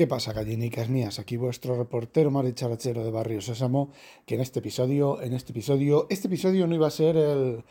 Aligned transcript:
¿Qué 0.00 0.06
pasa, 0.06 0.32
gallinicas 0.32 0.88
mías? 0.88 1.18
Aquí 1.18 1.36
vuestro 1.36 1.76
reportero 1.76 2.30
maricharachero 2.30 3.04
de 3.04 3.10
Barrio 3.10 3.42
Sésamo, 3.42 3.92
que 4.24 4.36
en 4.36 4.40
este 4.40 4.60
episodio, 4.60 5.20
en 5.20 5.34
este 5.34 5.52
episodio, 5.52 6.06
este 6.08 6.26
episodio 6.26 6.66
no 6.66 6.74
iba 6.74 6.86
a 6.86 6.90
ser 6.90 7.18
el, 7.18 7.64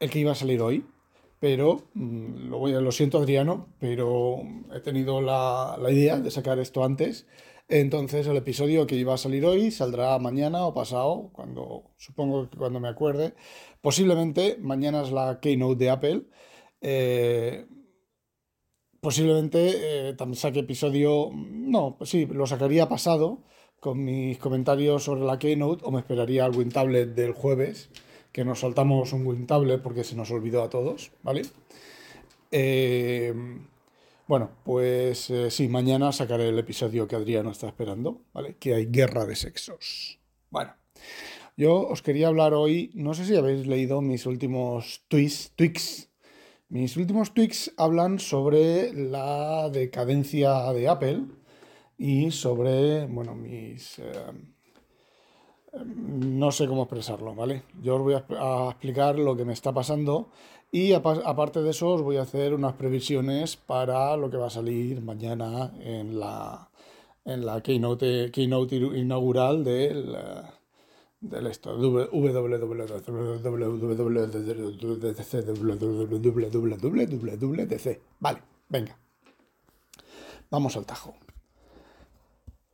el 0.00 0.08
que 0.08 0.18
iba 0.18 0.32
a 0.32 0.34
salir 0.34 0.62
hoy, 0.62 0.86
pero 1.38 1.82
mm, 1.92 2.48
lo 2.48 2.90
siento 2.90 3.18
Adriano, 3.18 3.66
pero 3.80 4.38
he 4.74 4.80
tenido 4.80 5.20
la, 5.20 5.76
la 5.78 5.90
idea 5.90 6.18
de 6.18 6.30
sacar 6.30 6.58
esto 6.58 6.84
antes. 6.84 7.26
Entonces 7.68 8.26
el 8.26 8.38
episodio 8.38 8.86
que 8.86 8.96
iba 8.96 9.12
a 9.12 9.18
salir 9.18 9.44
hoy 9.44 9.70
saldrá 9.70 10.18
mañana 10.18 10.64
o 10.64 10.72
pasado, 10.72 11.28
cuando 11.34 11.84
supongo 11.98 12.48
que 12.48 12.56
cuando 12.56 12.80
me 12.80 12.88
acuerde. 12.88 13.34
Posiblemente 13.82 14.56
mañana 14.58 15.02
es 15.02 15.10
la 15.10 15.38
keynote 15.38 15.84
de 15.84 15.90
Apple. 15.90 16.22
Eh, 16.80 17.66
posiblemente 19.00 20.08
eh, 20.08 20.12
también 20.14 20.36
saque 20.36 20.60
episodio, 20.60 21.30
no, 21.32 21.96
pues 21.96 22.10
sí, 22.10 22.26
lo 22.26 22.46
sacaría 22.46 22.88
pasado 22.88 23.38
con 23.80 24.04
mis 24.04 24.38
comentarios 24.38 25.04
sobre 25.04 25.22
la 25.22 25.38
Keynote 25.38 25.84
o 25.84 25.90
me 25.90 26.00
esperaría 26.00 26.44
al 26.44 26.56
WinTablet 26.56 27.14
del 27.14 27.32
jueves, 27.32 27.90
que 28.32 28.44
nos 28.44 28.60
saltamos 28.60 29.12
un 29.12 29.26
WinTablet 29.26 29.82
porque 29.82 30.04
se 30.04 30.16
nos 30.16 30.30
olvidó 30.30 30.62
a 30.62 30.70
todos, 30.70 31.12
¿vale? 31.22 31.42
Eh, 32.50 33.34
bueno, 34.26 34.50
pues 34.64 35.30
eh, 35.30 35.50
sí, 35.50 35.68
mañana 35.68 36.12
sacaré 36.12 36.48
el 36.48 36.58
episodio 36.58 37.06
que 37.06 37.16
Adriano 37.16 37.50
está 37.50 37.68
esperando, 37.68 38.22
¿vale? 38.32 38.56
Que 38.58 38.74
hay 38.74 38.86
guerra 38.86 39.24
de 39.24 39.36
sexos. 39.36 40.18
Bueno, 40.50 40.74
yo 41.56 41.80
os 41.88 42.02
quería 42.02 42.28
hablar 42.28 42.52
hoy, 42.54 42.90
no 42.94 43.14
sé 43.14 43.24
si 43.24 43.36
habéis 43.36 43.66
leído 43.66 44.00
mis 44.00 44.26
últimos 44.26 45.04
tweets, 45.08 45.52
tweets 45.56 46.07
mis 46.68 46.96
últimos 46.96 47.32
tweets 47.32 47.72
hablan 47.76 48.18
sobre 48.18 48.92
la 48.92 49.70
decadencia 49.70 50.72
de 50.72 50.88
Apple 50.88 51.24
y 51.96 52.30
sobre, 52.30 53.06
bueno, 53.06 53.34
mis... 53.34 53.98
Eh, 53.98 54.12
no 55.84 56.50
sé 56.50 56.66
cómo 56.66 56.82
expresarlo, 56.82 57.34
¿vale? 57.34 57.62
Yo 57.82 57.96
os 57.96 58.02
voy 58.02 58.14
a, 58.14 58.68
explicar 58.70 59.18
lo 59.18 59.36
que 59.36 59.44
me 59.44 59.52
está 59.52 59.72
pasando 59.72 60.30
y 60.72 60.92
aparte 60.92 61.62
de 61.62 61.70
eso 61.70 61.88
os 61.88 62.02
voy 62.02 62.16
a 62.16 62.22
hacer 62.22 62.54
unas 62.54 62.74
previsiones 62.74 63.56
para 63.56 64.16
lo 64.16 64.30
que 64.30 64.38
va 64.38 64.46
a 64.46 64.50
salir 64.50 65.00
mañana 65.02 65.72
en 65.80 66.18
la, 66.18 66.70
en 67.24 67.44
la 67.44 67.60
keynote, 67.60 68.30
keynote 68.30 68.76
inaugural 68.76 69.64
del 69.64 70.16
del 71.20 71.46
esto, 71.46 71.76
www. 71.76 72.10
Vale, 78.20 78.42
venga. 78.68 78.98
Vamos 80.50 80.76
al 80.76 80.86
tajo. 80.86 81.14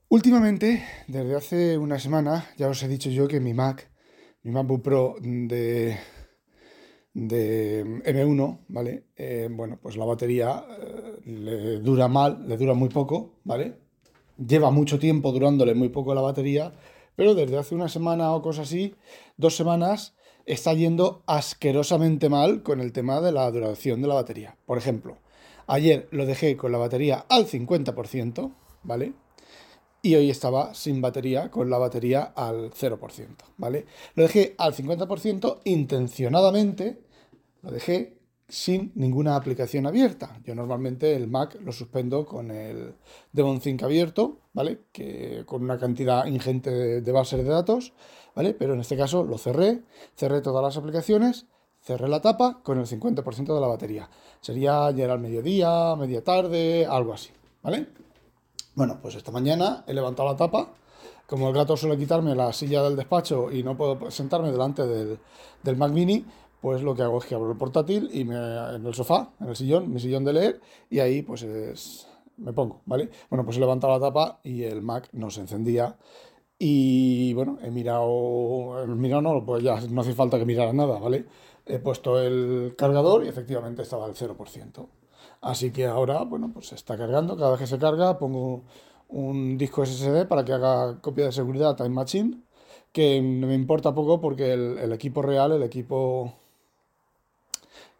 Últimamente, 0.09 0.85
desde 1.09 1.35
hace 1.35 1.79
una 1.79 1.99
semana, 1.99 2.47
ya 2.57 2.69
os 2.69 2.83
he 2.83 2.89
dicho 2.89 3.11
yo 3.11 3.27
que 3.27 3.41
mi 3.41 3.55
Mac, 3.55 3.91
mi 4.43 4.53
MacBook 4.53 4.83
Pro 4.83 5.17
de, 5.21 5.99
de 7.15 7.85
M1, 7.85 8.65
¿vale? 8.69 9.07
Eh, 9.17 9.49
bueno, 9.51 9.79
pues 9.83 9.97
la 9.97 10.05
batería 10.05 10.65
eh, 10.79 11.21
le 11.25 11.81
dura 11.81 12.07
mal, 12.07 12.47
le 12.47 12.57
dura 12.57 12.75
muy 12.75 12.91
poco, 12.91 13.41
¿vale? 13.43 13.81
Lleva 14.37 14.71
mucho 14.71 14.99
tiempo 14.99 15.33
durándole 15.33 15.75
muy 15.75 15.89
poco 15.89 16.15
la 16.15 16.21
batería 16.21 16.73
pero 17.17 17.35
desde 17.35 17.59
hace 17.59 17.75
una 17.75 17.89
semana 17.89 18.33
o 18.33 18.43
cosa 18.43 18.63
así, 18.63 18.95
dos 19.37 19.57
semanas, 19.57 20.15
está 20.47 20.75
yendo 20.75 21.23
asquerosamente 21.27 22.29
mal 22.29 22.63
con 22.63 22.81
el 22.81 22.93
tema 22.93 23.21
de 23.21 23.33
la 23.33 23.51
duración 23.51 24.03
de 24.03 24.09
la 24.09 24.15
batería. 24.15 24.57
Por 24.67 24.79
ejemplo, 24.79 25.19
ayer 25.67 26.09
lo 26.11 26.27
dejé 26.27 26.57
con 26.57 26.73
la 26.73 26.79
batería 26.79 27.25
al 27.29 27.47
50%, 27.47 28.53
¿vale? 28.83 29.13
Y 30.03 30.17
hoy 30.17 30.29
estaba 30.29 30.75
sin 30.75 31.01
batería, 31.01 31.51
con 31.51 31.71
la 31.71 31.79
batería 31.79 32.33
al 32.37 32.71
0%, 32.73 33.27
¿vale? 33.57 33.87
Lo 34.15 34.25
dejé 34.25 34.55
al 34.59 34.75
50% 34.75 35.61
intencionadamente, 35.65 37.01
lo 37.63 37.71
dejé 37.71 38.19
sin 38.49 38.93
ninguna 38.95 39.37
aplicación 39.37 39.87
abierta. 39.87 40.39
Yo 40.45 40.55
normalmente 40.55 41.15
el 41.17 41.29
Mac 41.29 41.59
lo 41.61 41.73
suspendo 41.73 42.27
con 42.27 42.51
el 42.51 42.95
Devon 43.33 43.61
abierto, 43.83 44.39
¿vale? 44.53 44.83
Que 44.93 45.45
con 45.47 45.63
una 45.63 45.79
cantidad 45.79 46.27
ingente 46.27 47.01
de, 47.01 47.13
bases 47.13 47.43
de 47.43 47.51
datos, 47.51 47.93
¿vale? 48.35 48.55
Pero 48.55 48.75
en 48.75 48.81
este 48.81 48.97
caso 48.97 49.25
lo 49.25 49.39
cerré, 49.39 49.83
cerré 50.17 50.41
todas 50.43 50.63
las 50.63 50.77
aplicaciones, 50.77 51.47
cerré 51.81 52.09
la 52.09 52.21
tapa 52.21 52.61
con 52.63 52.79
el 52.79 52.87
50% 52.87 53.55
de 53.55 53.61
la 53.61 53.67
batería. 53.67 54.11
Sería 54.41 54.87
ayer 54.87 55.11
al 55.11 55.21
mediodía, 55.21 55.97
media 55.97 56.23
tarde, 56.23 56.87
algo 56.87 57.15
así, 57.15 57.31
¿vale? 57.63 57.89
Bueno, 58.75 58.99
pues 59.01 59.15
esta 59.15 59.31
mañana 59.31 59.85
he 59.87 59.95
levantado 59.95 60.29
la 60.29 60.37
tapa. 60.37 60.69
Como 61.27 61.49
el 61.49 61.55
gato 61.55 61.75
suele 61.75 61.97
quitarme 61.97 62.35
la 62.35 62.53
silla 62.53 62.83
del 62.83 62.97
despacho 62.97 63.51
y 63.51 63.63
no 63.63 63.79
puedo 63.79 64.11
sentarme 64.11 64.53
delante 64.53 64.87
del, 64.87 65.19
del 65.63 65.77
Mac 65.77 65.91
Mini, 65.91 66.27
pues 66.65 66.81
lo 66.81 66.95
que 66.95 67.03
hago 67.03 67.19
es 67.19 67.27
que 67.27 67.35
abro 67.35 67.51
el 67.51 67.59
portátil 67.59 68.09
y 68.11 68.25
me, 68.25 68.37
en 68.37 68.87
el 68.87 68.95
sofá, 68.95 69.29
en 69.39 69.49
el 69.49 69.55
sillón, 69.55 69.93
mi 69.93 70.01
sillón 70.01 70.25
de 70.25 70.33
leer, 70.33 70.61
y 70.89 70.99
ahí 70.99 71.21
pues 71.21 71.43
es, 71.43 72.09
me 72.39 72.55
pongo, 72.55 72.81
¿vale? 72.87 73.11
Bueno, 73.29 73.45
pues 73.45 73.59
he 73.59 73.61
levantado 73.61 73.93
la 73.93 74.01
tapa 74.01 74.41
y 74.43 74.63
el 74.63 74.81
Mac 74.81 75.11
no 75.13 75.29
se 75.29 75.43
encendía. 75.43 75.99
Y 76.59 77.35
bueno, 77.35 77.59
he 77.63 77.71
mirado, 77.71 78.83
he 78.83 78.87
mirado 78.87 79.21
no, 79.21 79.45
pues 79.45 79.63
ya 79.63 79.79
no 79.91 80.01
hace 80.01 80.15
falta 80.15 80.39
que 80.39 80.47
mirara 80.47 80.73
nada, 80.73 80.99
¿vale? 80.99 81.27
He 81.67 81.81
puesto 81.81 82.19
el 82.19 82.75
cargador 82.79 83.27
y 83.27 83.29
efectivamente 83.29 83.83
estaba 83.83 84.07
al 84.07 84.15
0%. 84.15 84.87
Así 85.43 85.71
que 85.71 85.85
ahora, 85.85 86.23
bueno, 86.25 86.51
pues 86.51 86.69
se 86.69 86.77
está 86.77 86.97
cargando. 86.97 87.37
Cada 87.37 87.51
vez 87.51 87.61
que 87.61 87.67
se 87.67 87.79
carga 87.79 88.19
pongo 88.19 88.63
un 89.09 89.59
disco 89.59 89.85
SSD 89.85 90.27
para 90.27 90.47
que 90.47 90.55
haga 90.55 90.99
copia 91.03 91.27
de 91.27 91.33
seguridad 91.33 91.77
Time 91.77 91.91
Machine, 91.91 92.41
que 92.91 93.21
me 93.21 93.53
importa 93.53 93.95
poco 93.95 94.23
porque 94.23 94.55
el 94.55 94.93
equipo 94.95 95.21
real, 95.21 95.53
el 95.53 95.63
equipo 95.63 96.33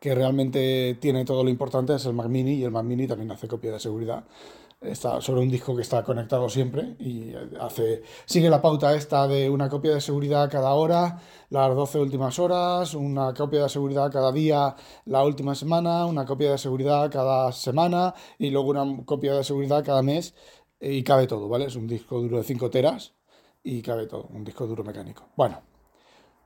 que 0.05 0.15
realmente 0.15 0.99
tiene 1.01 1.25
todo 1.25 1.43
lo 1.43 1.49
importante 1.49 1.95
es 1.95 2.05
el 2.05 2.13
Mac 2.13 2.29
Mini 2.29 2.57
y 2.57 2.63
el 2.63 2.71
Mac 2.71 2.85
Mini 2.85 3.07
también 3.07 3.31
hace 3.31 3.49
copia 3.49 3.73
de 3.73 3.81
seguridad. 3.81 4.23
Está 4.79 5.19
sobre 5.23 5.41
un 5.41 5.49
disco 5.49 5.75
que 5.75 5.81
está 5.81 6.05
conectado 6.05 6.51
siempre 6.51 6.95
y 6.99 7.33
hace 7.59 8.03
sigue 8.27 8.51
la 8.51 8.61
pauta 8.61 8.95
esta 8.95 9.27
de 9.27 9.49
una 9.49 9.71
copia 9.71 9.95
de 9.95 10.03
seguridad 10.03 10.51
cada 10.51 10.75
hora, 10.75 11.23
las 11.49 11.75
12 11.75 12.01
últimas 12.01 12.39
horas, 12.39 12.93
una 12.93 13.33
copia 13.33 13.63
de 13.63 13.71
seguridad 13.71 14.13
cada 14.13 14.31
día 14.31 14.77
la 15.07 15.25
última 15.25 15.55
semana, 15.55 16.05
una 16.05 16.27
copia 16.27 16.51
de 16.51 16.59
seguridad 16.59 17.11
cada 17.11 17.51
semana 17.53 18.13
y 18.39 18.51
luego 18.51 18.69
una 18.69 19.07
copia 19.07 19.33
de 19.33 19.43
seguridad 19.43 19.83
cada 19.83 20.03
mes 20.03 20.35
y 20.79 21.03
cabe 21.03 21.27
todo, 21.27 21.49
¿vale? 21.49 21.65
Es 21.65 21.77
un 21.77 21.87
disco 21.87 22.21
duro 22.21 22.37
de 22.37 22.45
5 22.45 22.69
teras 22.69 23.15
y 23.63 23.81
cabe 23.81 24.05
todo, 24.05 24.29
un 24.35 24.45
disco 24.45 24.67
duro 24.67 24.85
mecánico. 24.85 25.31
Bueno, 25.35 25.63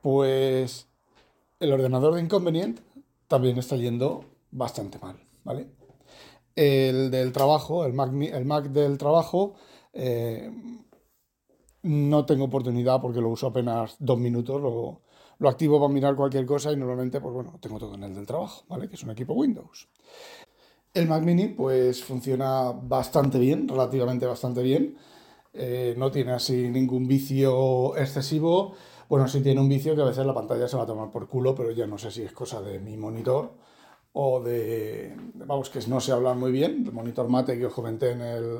pues 0.01 0.87
el 1.59 1.73
ordenador 1.73 2.15
de 2.15 2.21
inconveniente 2.21 2.83
también 3.29 3.59
está 3.59 3.77
yendo 3.77 4.25
bastante 4.51 4.99
mal, 4.99 5.17
¿vale? 5.45 5.69
El 6.57 7.11
del 7.11 7.33
trabajo, 7.33 7.85
el 7.85 7.93
Mac, 7.93 8.11
el 8.13 8.45
Mac 8.45 8.71
del 8.71 8.99
trabajo, 8.99 9.55
eh, 9.93 10.51
no 11.83 12.27
tengo 12.27 12.47
oportunidad 12.47 13.01
porque 13.01 13.21
lo 13.21 13.29
uso 13.29 13.47
apenas 13.47 13.97
dos 14.01 14.19
minutos, 14.19 14.61
lo, 14.61 15.03
activo 15.49 15.79
para 15.79 15.93
mirar 15.93 16.17
cualquier 16.17 16.45
cosa 16.47 16.73
y 16.73 16.77
normalmente, 16.77 17.21
pues 17.21 17.33
bueno, 17.33 17.59
tengo 17.61 17.79
todo 17.79 17.95
en 17.95 18.03
el 18.03 18.15
del 18.15 18.27
trabajo, 18.27 18.65
¿vale? 18.69 18.89
Que 18.89 18.97
es 18.97 19.05
un 19.05 19.11
equipo 19.11 19.35
Windows. 19.35 19.89
El 20.93 21.07
Mac 21.07 21.23
Mini, 21.23 21.49
pues 21.49 22.03
funciona 22.03 22.73
bastante 22.73 23.39
bien, 23.39 23.69
relativamente 23.69 24.27
bastante 24.27 24.63
bien. 24.63 24.97
Eh, 25.53 25.95
no 25.97 26.11
tiene 26.11 26.33
así 26.33 26.69
ningún 26.69 27.07
vicio 27.07 27.97
excesivo 27.97 28.75
bueno, 29.09 29.27
sí 29.27 29.41
tiene 29.41 29.61
un 29.61 29.69
vicio 29.69 29.97
que 29.97 30.03
a 30.03 30.07
veces 30.07 30.27
la 30.27 30.35
pantalla 30.35 30.69
se 30.69 30.77
va 30.77 30.83
a 30.83 30.87
tomar 30.87 31.11
por 31.11 31.29
culo, 31.29 31.55
pero 31.55 31.71
ya 31.71 31.87
no 31.87 31.99
sé 31.99 32.11
si 32.11 32.23
es 32.23 32.33
cosa 32.33 32.61
de 32.61 32.79
mi 32.79 32.97
monitor 32.97 33.53
o 34.13 34.41
de, 34.41 35.15
vamos, 35.35 35.71
que 35.71 35.81
no 35.87 36.01
sé 36.01 36.13
hablar 36.13 36.37
muy 36.37 36.51
bien, 36.51 36.85
el 36.87 36.93
monitor 36.93 37.29
mate 37.29 37.59
que 37.59 37.67
os 37.67 37.73
comenté 37.73 38.13
en, 38.13 38.21
el, 38.21 38.59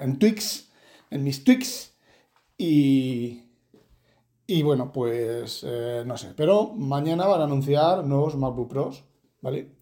en, 0.00 0.18
Twix, 0.18 0.70
en 1.10 1.24
mis 1.24 1.42
Twix, 1.42 1.94
y, 2.56 3.42
y 4.46 4.62
bueno, 4.62 4.92
pues 4.92 5.64
eh, 5.66 6.04
no 6.06 6.16
sé, 6.16 6.32
pero 6.36 6.68
mañana 6.74 7.26
van 7.26 7.40
a 7.40 7.44
anunciar 7.44 8.04
nuevos 8.04 8.36
MacBook 8.36 8.68
Pros, 8.68 9.04
¿vale? 9.40 9.72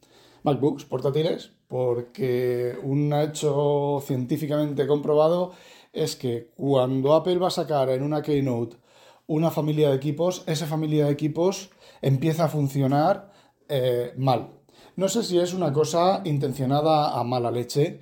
MacBooks 0.45 0.85
portátiles, 0.85 1.51
porque 1.69 2.79
un 2.83 3.13
hecho 3.13 4.01
científicamente 4.05 4.87
comprobado 4.87 5.53
es 5.93 6.17
que 6.17 6.53
cuando 6.57 7.15
Apple 7.15 7.39
va 7.39 7.49
a 7.49 7.51
sacar 7.51 7.91
en 7.91 8.03
una 8.03 8.23
Keynote 8.23 8.77
una 9.27 9.51
familia 9.51 9.91
de 9.91 9.97
equipos, 9.97 10.45
esa 10.47 10.67
familia 10.67 11.07
de 11.07 11.13
equipos 11.13 11.71
empieza 12.03 12.45
a 12.45 12.49
funcionar 12.49 13.33
eh, 13.69 14.13
mal. 14.17 14.53
No 14.97 15.09
sé 15.09 15.23
si 15.23 15.39
es 15.39 15.53
una 15.53 15.73
cosa 15.73 16.23
intencionada 16.25 17.19
a 17.19 17.25
mala 17.25 17.51
leche. 17.51 18.01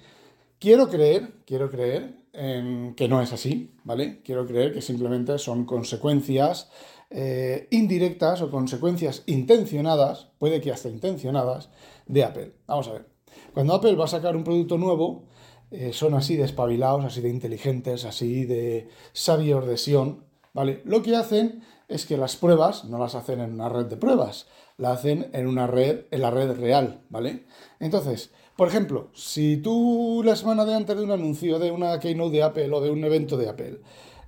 Quiero 0.59 0.89
creer, 0.89 1.33
quiero 1.47 1.71
creer 1.71 2.17
en 2.33 2.95
que 2.95 3.09
no 3.09 3.21
es 3.21 3.33
así, 3.33 3.75
¿vale? 3.85 4.21
Quiero 4.23 4.47
creer 4.47 4.73
que 4.73 4.83
simplemente 4.83 5.39
son 5.39 5.65
consecuencias 5.65 6.71
eh, 7.11 7.69
indirectas 7.71 8.43
o 8.43 8.51
consecuencias 8.51 9.23
intencionadas, 9.27 10.29
puede 10.39 10.61
que 10.61 10.73
hasta 10.73 10.89
intencionadas, 10.89 11.71
de 12.07 12.25
Apple. 12.25 12.53
Vamos 12.67 12.89
a 12.89 12.93
ver. 12.93 13.07
Cuando 13.53 13.75
Apple 13.75 13.95
va 13.95 14.05
a 14.05 14.09
sacar 14.09 14.37
un 14.37 14.45
producto 14.45 14.79
nuevo, 14.79 15.25
eh, 15.71 15.93
son 15.93 16.15
así 16.15 16.37
de 16.37 16.45
espabilados, 16.45 17.05
así 17.05 17.21
de 17.21 17.31
inteligentes, 17.31 18.05
así 18.05 18.45
de 18.45 18.89
sabios 19.13 19.67
de 19.67 19.77
Sion, 19.77 20.24
¿vale? 20.55 20.81
Lo 20.85 21.03
que 21.03 21.17
hacen 21.17 21.63
es 21.89 22.07
que 22.07 22.17
las 22.17 22.37
pruebas 22.37 22.85
no 22.87 22.99
las 22.99 23.15
hacen 23.15 23.41
en 23.41 23.53
una 23.53 23.69
red 23.69 23.87
de 23.87 23.97
pruebas, 23.97 24.47
la 24.79 24.93
hacen 24.93 25.29
en 25.35 25.47
una 25.47 25.67
red, 25.67 26.07
en 26.11 26.23
la 26.23 26.31
red 26.31 26.53
real, 26.59 27.03
¿vale? 27.11 27.45
Entonces, 27.81 28.31
por 28.57 28.69
ejemplo, 28.69 29.11
si 29.13 29.59
tú 29.59 30.23
la 30.25 30.37
semana 30.37 30.65
de 30.65 30.75
antes 30.75 30.97
de 30.97 31.03
un 31.03 31.11
anuncio 31.11 31.59
de 31.59 31.71
una 31.71 31.99
keynote 32.01 32.37
de 32.37 32.43
Apple 32.43 32.73
o 32.73 32.81
de 32.81 32.91
un 32.91 33.05
evento 33.05 33.37
de 33.37 33.49
Apple, 33.49 33.81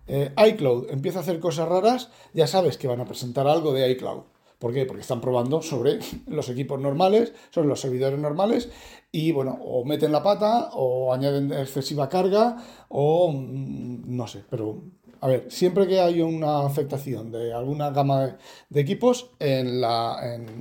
eh, 0.09 0.33
iCloud 0.37 0.91
empieza 0.91 1.21
a 1.21 1.23
hacer 1.23 1.41
cosas 1.41 1.69
raras, 1.69 2.11
ya 2.35 2.47
sabes 2.47 2.77
que 2.77 2.89
van 2.89 3.01
a 3.01 3.07
presentar 3.07 3.47
algo 3.47 3.73
de 3.73 3.91
iCloud. 3.93 4.25
¿Por 4.59 4.73
qué? 4.73 4.87
Porque 4.87 5.03
están 5.03 5.21
probando 5.21 5.63
sobre 5.63 5.99
los 6.27 6.49
equipos 6.49 6.81
normales, 6.81 7.33
sobre 7.51 7.69
los 7.69 7.81
servidores 7.81 8.19
normales 8.19 8.69
y 9.13 9.33
bueno, 9.33 9.59
o 9.63 9.85
meten 9.85 10.13
la 10.13 10.23
pata 10.23 10.71
o 10.75 11.13
añaden 11.13 11.53
excesiva 11.53 12.09
carga 12.09 12.57
o 12.89 13.33
mm, 13.33 14.17
no 14.17 14.27
sé, 14.27 14.45
pero 14.51 14.83
a 15.21 15.29
ver, 15.29 15.47
siempre 15.51 15.87
que 15.87 16.01
hay 16.01 16.21
una 16.21 16.67
afectación 16.67 17.31
de 17.31 17.53
alguna 17.53 17.91
gama 17.91 18.37
de, 18.69 18.81
equipos 18.81 19.31
en, 19.39 19.83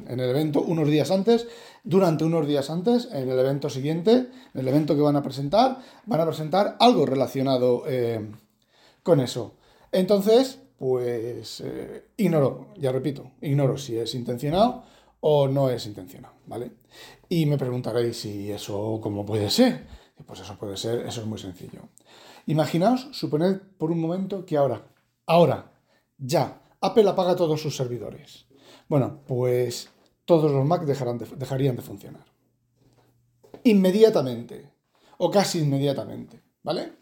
el 0.07 0.19
evento 0.19 0.61
unos 0.61 0.87
días 0.87 1.11
antes, 1.11 1.47
durante 1.83 2.23
unos 2.23 2.47
días 2.47 2.69
antes, 2.69 3.09
en 3.11 3.29
el 3.29 3.37
evento 3.37 3.69
siguiente, 3.69 4.11
en 4.53 4.61
el 4.61 4.67
evento 4.67 4.95
que 4.95 5.01
van 5.01 5.15
a 5.15 5.23
presentar, 5.23 5.79
van 6.05 6.21
a 6.21 6.25
presentar 6.25 6.77
algo 6.79 7.05
relacionado 7.05 7.83
eh, 7.87 8.25
con 9.03 9.19
eso. 9.19 9.55
Entonces, 9.91 10.59
pues 10.77 11.61
eh, 11.61 12.05
ignoro, 12.17 12.67
ya 12.77 12.91
repito, 12.91 13.31
ignoro 13.41 13.77
si 13.77 13.97
es 13.97 14.15
intencionado 14.15 14.83
o 15.21 15.47
no 15.47 15.69
es 15.69 15.85
intencionado, 15.85 16.35
¿vale? 16.45 16.71
Y 17.29 17.45
me 17.45 17.57
preguntaréis 17.57 18.17
si 18.17 18.51
eso, 18.51 18.99
¿cómo 19.01 19.25
puede 19.25 19.49
ser? 19.49 19.87
Pues 20.25 20.39
eso 20.39 20.55
puede 20.57 20.77
ser, 20.77 21.05
eso 21.05 21.21
es 21.21 21.27
muy 21.27 21.39
sencillo. 21.39 21.81
Imaginaos, 22.47 23.07
suponed 23.11 23.59
por 23.77 23.91
un 23.91 23.99
momento 23.99 24.45
que 24.45 24.57
ahora, 24.57 24.85
ahora, 25.25 25.71
ya, 26.17 26.61
Apple 26.79 27.09
apaga 27.09 27.35
todos 27.35 27.61
sus 27.61 27.75
servidores. 27.75 28.45
Bueno, 28.87 29.21
pues 29.25 29.89
todos 30.25 30.51
los 30.51 30.65
Mac 30.65 30.83
dejarán 30.83 31.17
dejarían 31.17 31.75
de 31.75 31.81
funcionar. 31.81 32.25
Inmediatamente, 33.63 34.71
o 35.17 35.31
casi 35.31 35.59
inmediatamente, 35.59 36.43
¿vale? 36.61 36.93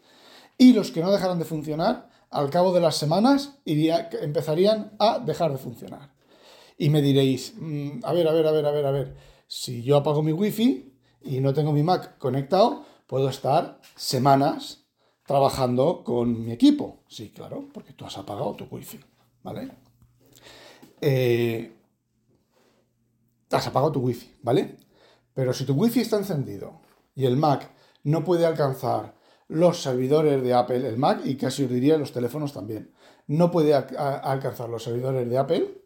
Y 0.56 0.72
los 0.72 0.90
que 0.90 1.02
no 1.02 1.10
dejaran 1.10 1.38
de 1.38 1.44
funcionar, 1.44 2.08
al 2.30 2.48
cabo 2.48 2.72
de 2.72 2.80
las 2.80 2.96
semanas, 2.96 3.58
empezarían 3.64 4.92
a 4.98 5.18
dejar 5.18 5.52
de 5.52 5.58
funcionar. 5.58 6.14
Y 6.78 6.88
me 6.88 7.02
diréis, 7.02 7.54
mm, 7.56 8.00
a 8.02 8.12
ver, 8.12 8.28
a 8.28 8.32
ver, 8.32 8.46
a 8.46 8.50
ver, 8.50 8.66
a 8.66 8.70
ver, 8.70 8.86
a 8.86 8.90
ver, 8.90 9.16
si 9.46 9.82
yo 9.82 9.96
apago 9.96 10.22
mi 10.22 10.32
wifi 10.32 10.92
y 11.22 11.40
no 11.40 11.52
tengo 11.52 11.72
mi 11.72 11.82
Mac 11.82 12.18
conectado, 12.18 12.84
puedo 13.06 13.28
estar 13.28 13.80
semanas 13.94 14.83
trabajando 15.26 16.04
con 16.04 16.44
mi 16.44 16.52
equipo. 16.52 17.02
Sí, 17.08 17.30
claro, 17.30 17.68
porque 17.72 17.92
tú 17.92 18.04
has 18.04 18.16
apagado 18.18 18.54
tu 18.54 18.66
wifi, 18.70 19.00
¿vale? 19.42 19.70
Eh, 21.00 21.72
has 23.50 23.66
apagado 23.66 23.92
tu 23.92 24.00
wifi, 24.00 24.30
¿vale? 24.42 24.76
Pero 25.32 25.52
si 25.52 25.64
tu 25.64 25.74
wifi 25.74 26.00
está 26.00 26.16
encendido 26.16 26.80
y 27.14 27.24
el 27.26 27.36
Mac 27.36 27.70
no 28.04 28.24
puede 28.24 28.46
alcanzar 28.46 29.14
los 29.48 29.82
servidores 29.82 30.42
de 30.42 30.54
Apple, 30.54 30.88
el 30.88 30.96
Mac 30.96 31.20
y 31.24 31.36
casi 31.36 31.64
os 31.64 31.70
diría 31.70 31.96
los 31.96 32.12
teléfonos 32.12 32.52
también, 32.52 32.92
no 33.26 33.50
puede 33.50 33.74
alcanzar 33.74 34.68
los 34.68 34.82
servidores 34.82 35.28
de 35.28 35.38
Apple, 35.38 35.84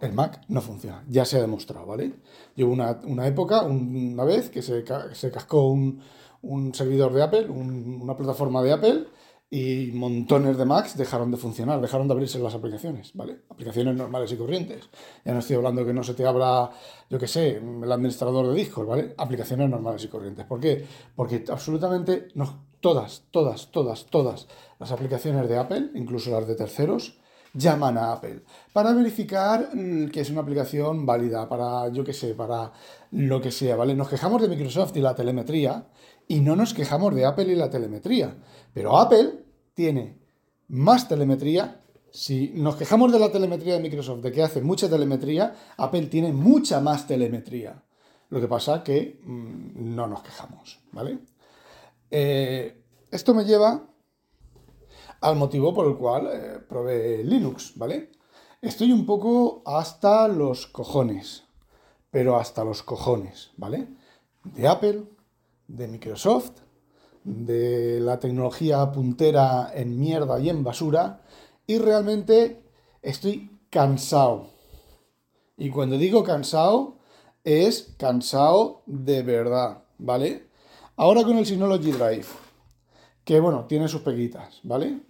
el 0.00 0.12
Mac 0.14 0.42
no 0.48 0.62
funciona. 0.62 1.04
Ya 1.08 1.26
se 1.26 1.36
ha 1.36 1.40
demostrado, 1.40 1.86
¿vale? 1.86 2.14
Llevo 2.54 2.72
una, 2.72 3.26
época, 3.26 3.62
una 3.62 4.24
vez, 4.24 4.48
que 4.48 4.62
se, 4.62 4.84
se 5.12 5.30
cascó 5.30 5.68
un, 5.68 6.02
un 6.42 6.74
servidor 6.74 7.12
de 7.12 7.22
Apple, 7.22 7.48
una 7.48 8.16
plataforma 8.16 8.62
de 8.62 8.72
Apple, 8.72 9.06
y 9.52 9.90
montones 9.92 10.56
de 10.56 10.64
Macs 10.64 10.96
dejaron 10.96 11.32
de 11.32 11.36
funcionar, 11.36 11.80
dejaron 11.80 12.06
de 12.06 12.14
abrirse 12.14 12.38
las 12.38 12.54
aplicaciones, 12.54 13.10
¿vale? 13.14 13.40
Aplicaciones 13.48 13.96
normales 13.96 14.30
y 14.30 14.36
corrientes. 14.36 14.88
Ya 15.24 15.32
no 15.32 15.40
estoy 15.40 15.56
hablando 15.56 15.84
que 15.84 15.92
no 15.92 16.04
se 16.04 16.14
te 16.14 16.24
abra, 16.24 16.70
yo 17.10 17.18
qué 17.18 17.26
sé, 17.26 17.56
el 17.56 17.90
administrador 17.90 18.46
de 18.46 18.54
discos, 18.54 18.86
¿vale? 18.86 19.12
Aplicaciones 19.18 19.68
normales 19.68 20.04
y 20.04 20.08
corrientes. 20.08 20.46
¿Por 20.46 20.60
qué? 20.60 20.86
Porque 21.16 21.44
absolutamente 21.48 22.28
no, 22.34 22.66
todas, 22.78 23.24
todas, 23.32 23.72
todas, 23.72 24.06
todas 24.06 24.46
las 24.78 24.92
aplicaciones 24.92 25.48
de 25.48 25.58
Apple, 25.58 25.90
incluso 25.96 26.30
las 26.30 26.46
de 26.46 26.54
terceros, 26.54 27.18
llaman 27.52 27.98
a 27.98 28.12
Apple 28.12 28.44
para 28.72 28.92
verificar 28.92 29.70
mm, 29.74 30.10
que 30.10 30.20
es 30.20 30.30
una 30.30 30.42
aplicación 30.42 31.04
válida, 31.04 31.48
para, 31.48 31.88
yo 31.88 32.04
qué 32.04 32.12
sé, 32.12 32.34
para 32.34 32.72
lo 33.10 33.40
que 33.40 33.50
sea, 33.50 33.74
¿vale? 33.74 33.96
Nos 33.96 34.08
quejamos 34.08 34.40
de 34.42 34.48
Microsoft 34.48 34.96
y 34.96 35.00
la 35.00 35.16
telemetría 35.16 35.86
y 36.30 36.38
no 36.38 36.54
nos 36.54 36.74
quejamos 36.74 37.12
de 37.12 37.26
Apple 37.26 37.52
y 37.52 37.56
la 37.56 37.70
telemetría. 37.70 38.36
Pero 38.72 38.96
Apple 38.96 39.42
tiene 39.74 40.16
más 40.68 41.08
telemetría. 41.08 41.80
Si 42.12 42.52
nos 42.54 42.76
quejamos 42.76 43.10
de 43.10 43.18
la 43.18 43.32
telemetría 43.32 43.74
de 43.74 43.80
Microsoft, 43.80 44.20
de 44.20 44.30
que 44.30 44.44
hace 44.44 44.60
mucha 44.60 44.88
telemetría, 44.88 45.56
Apple 45.76 46.06
tiene 46.06 46.32
mucha 46.32 46.80
más 46.80 47.08
telemetría. 47.08 47.82
Lo 48.28 48.40
que 48.40 48.46
pasa 48.46 48.84
que 48.84 49.20
mm, 49.24 49.96
no 49.96 50.06
nos 50.06 50.22
quejamos, 50.22 50.78
¿vale? 50.92 51.18
Eh, 52.12 52.80
esto 53.10 53.34
me 53.34 53.44
lleva 53.44 53.88
al 55.22 55.34
motivo 55.34 55.74
por 55.74 55.88
el 55.88 55.96
cual 55.96 56.28
eh, 56.32 56.58
probé 56.68 57.24
Linux, 57.24 57.72
¿vale? 57.74 58.12
Estoy 58.62 58.92
un 58.92 59.04
poco 59.04 59.64
hasta 59.66 60.28
los 60.28 60.68
cojones, 60.68 61.42
pero 62.08 62.36
hasta 62.36 62.62
los 62.62 62.84
cojones, 62.84 63.50
¿vale? 63.56 63.88
De 64.44 64.68
Apple, 64.68 65.06
de 65.76 65.88
Microsoft, 65.88 66.52
de 67.24 68.00
la 68.00 68.18
tecnología 68.18 68.90
puntera 68.92 69.72
en 69.74 69.98
mierda 69.98 70.40
y 70.40 70.48
en 70.48 70.64
basura, 70.64 71.22
y 71.66 71.78
realmente 71.78 72.62
estoy 73.02 73.58
cansado. 73.70 74.48
Y 75.56 75.70
cuando 75.70 75.98
digo 75.98 76.24
cansado, 76.24 76.96
es 77.44 77.94
cansado 77.98 78.82
de 78.86 79.22
verdad, 79.22 79.84
¿vale? 79.98 80.48
Ahora 80.96 81.22
con 81.22 81.38
el 81.38 81.46
Synology 81.46 81.92
Drive, 81.92 82.26
que 83.24 83.40
bueno, 83.40 83.66
tiene 83.66 83.88
sus 83.88 84.02
peguitas, 84.02 84.60
¿vale? 84.62 85.00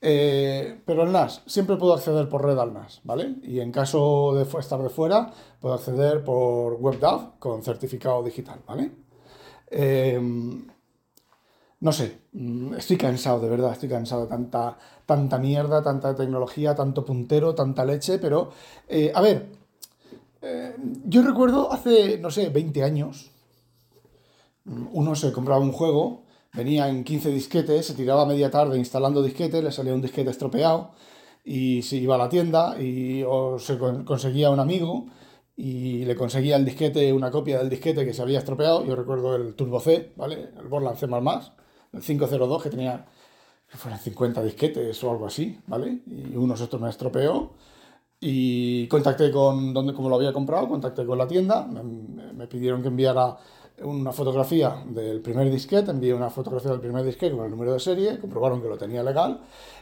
Eh, 0.00 0.82
pero 0.84 1.04
el 1.04 1.12
NAS, 1.12 1.42
siempre 1.46 1.76
puedo 1.76 1.94
acceder 1.94 2.28
por 2.28 2.44
red 2.44 2.58
al 2.58 2.74
NAS, 2.74 3.00
¿vale? 3.04 3.36
Y 3.42 3.60
en 3.60 3.72
caso 3.72 4.34
de 4.34 4.42
estar 4.60 4.82
de 4.82 4.90
fuera, 4.90 5.32
puedo 5.60 5.74
acceder 5.74 6.22
por 6.22 6.74
WebDAV 6.74 7.38
con 7.38 7.62
certificado 7.62 8.22
digital, 8.22 8.60
¿vale? 8.66 8.92
Em, 9.76 10.68
no 11.80 11.92
sé, 11.92 12.18
mm, 12.32 12.74
estoy 12.74 12.96
cansado, 12.96 13.40
de 13.40 13.48
verdad, 13.48 13.72
estoy 13.72 13.88
cansado 13.88 14.22
de 14.22 14.28
tanta, 14.28 14.78
tanta 15.04 15.38
mierda, 15.38 15.82
tanta 15.82 16.14
tecnología, 16.14 16.76
tanto 16.76 17.04
puntero, 17.04 17.56
tanta 17.56 17.84
leche, 17.84 18.18
pero, 18.20 18.50
eh, 18.88 19.10
a 19.12 19.20
ver, 19.20 19.48
eh, 20.42 20.76
yo 21.06 21.22
recuerdo 21.22 21.72
hace, 21.72 22.18
no 22.18 22.30
sé, 22.30 22.50
20 22.50 22.84
años, 22.84 23.32
mm, 24.64 24.86
uno 24.92 25.16
se 25.16 25.32
compraba 25.32 25.60
un 25.60 25.72
juego, 25.72 26.22
venía 26.52 26.88
en 26.88 27.02
15 27.02 27.30
disquetes, 27.30 27.86
se 27.86 27.94
tiraba 27.94 28.26
media 28.26 28.50
tarde 28.50 28.78
instalando 28.78 29.22
disquetes, 29.24 29.64
le 29.64 29.72
salía 29.72 29.94
un 29.94 30.02
disquete 30.02 30.30
estropeado, 30.30 30.92
y 31.44 31.82
se 31.82 31.96
iba 31.96 32.14
a 32.14 32.18
la 32.18 32.28
tienda 32.28 32.80
y 32.80 33.22
o 33.26 33.58
se 33.58 33.76
conseguía 33.78 34.50
un 34.50 34.60
amigo 34.60 35.06
y 35.56 36.04
le 36.04 36.16
conseguía 36.16 36.56
el 36.56 36.64
disquete, 36.64 37.12
una 37.12 37.30
copia 37.30 37.58
del 37.58 37.68
disquete 37.68 38.04
que 38.04 38.12
se 38.12 38.22
había 38.22 38.38
estropeado. 38.38 38.84
Yo 38.84 38.96
recuerdo 38.96 39.36
el 39.36 39.54
Turbo 39.54 39.80
C, 39.80 40.12
¿vale? 40.16 40.50
El 40.58 40.68
Borland 40.68 40.96
C++, 40.96 41.06
el 41.06 42.00
502 42.00 42.62
que 42.62 42.70
tenía, 42.70 43.06
que 43.70 43.76
fueron 43.76 44.00
50 44.00 44.42
disquetes 44.42 45.04
o 45.04 45.10
algo 45.10 45.26
así, 45.26 45.60
¿vale? 45.66 46.00
Y 46.06 46.36
uno 46.36 46.54
de 46.54 46.64
estos 46.64 46.80
me 46.80 46.90
estropeó 46.90 47.52
y 48.20 48.88
contacté 48.88 49.30
con, 49.30 49.72
donde, 49.72 49.92
como 49.92 50.08
lo 50.08 50.16
había 50.16 50.32
comprado, 50.32 50.68
contacté 50.68 51.04
con 51.06 51.18
la 51.18 51.28
tienda, 51.28 51.66
me, 51.66 52.46
pidieron 52.46 52.82
que 52.82 52.88
enviara 52.88 53.36
una 53.82 54.12
fotografía 54.12 54.82
del 54.86 55.20
primer 55.20 55.50
disquete, 55.50 55.90
envié 55.90 56.14
una 56.14 56.30
fotografía 56.30 56.70
del 56.70 56.80
primer 56.80 57.04
disquete 57.04 57.36
con 57.36 57.44
el 57.44 57.50
número 57.50 57.74
de 57.74 57.80
serie, 57.80 58.18
comprobaron 58.18 58.62
que 58.62 58.68
lo 58.68 58.78
tenía 58.78 59.02
legal 59.02 59.40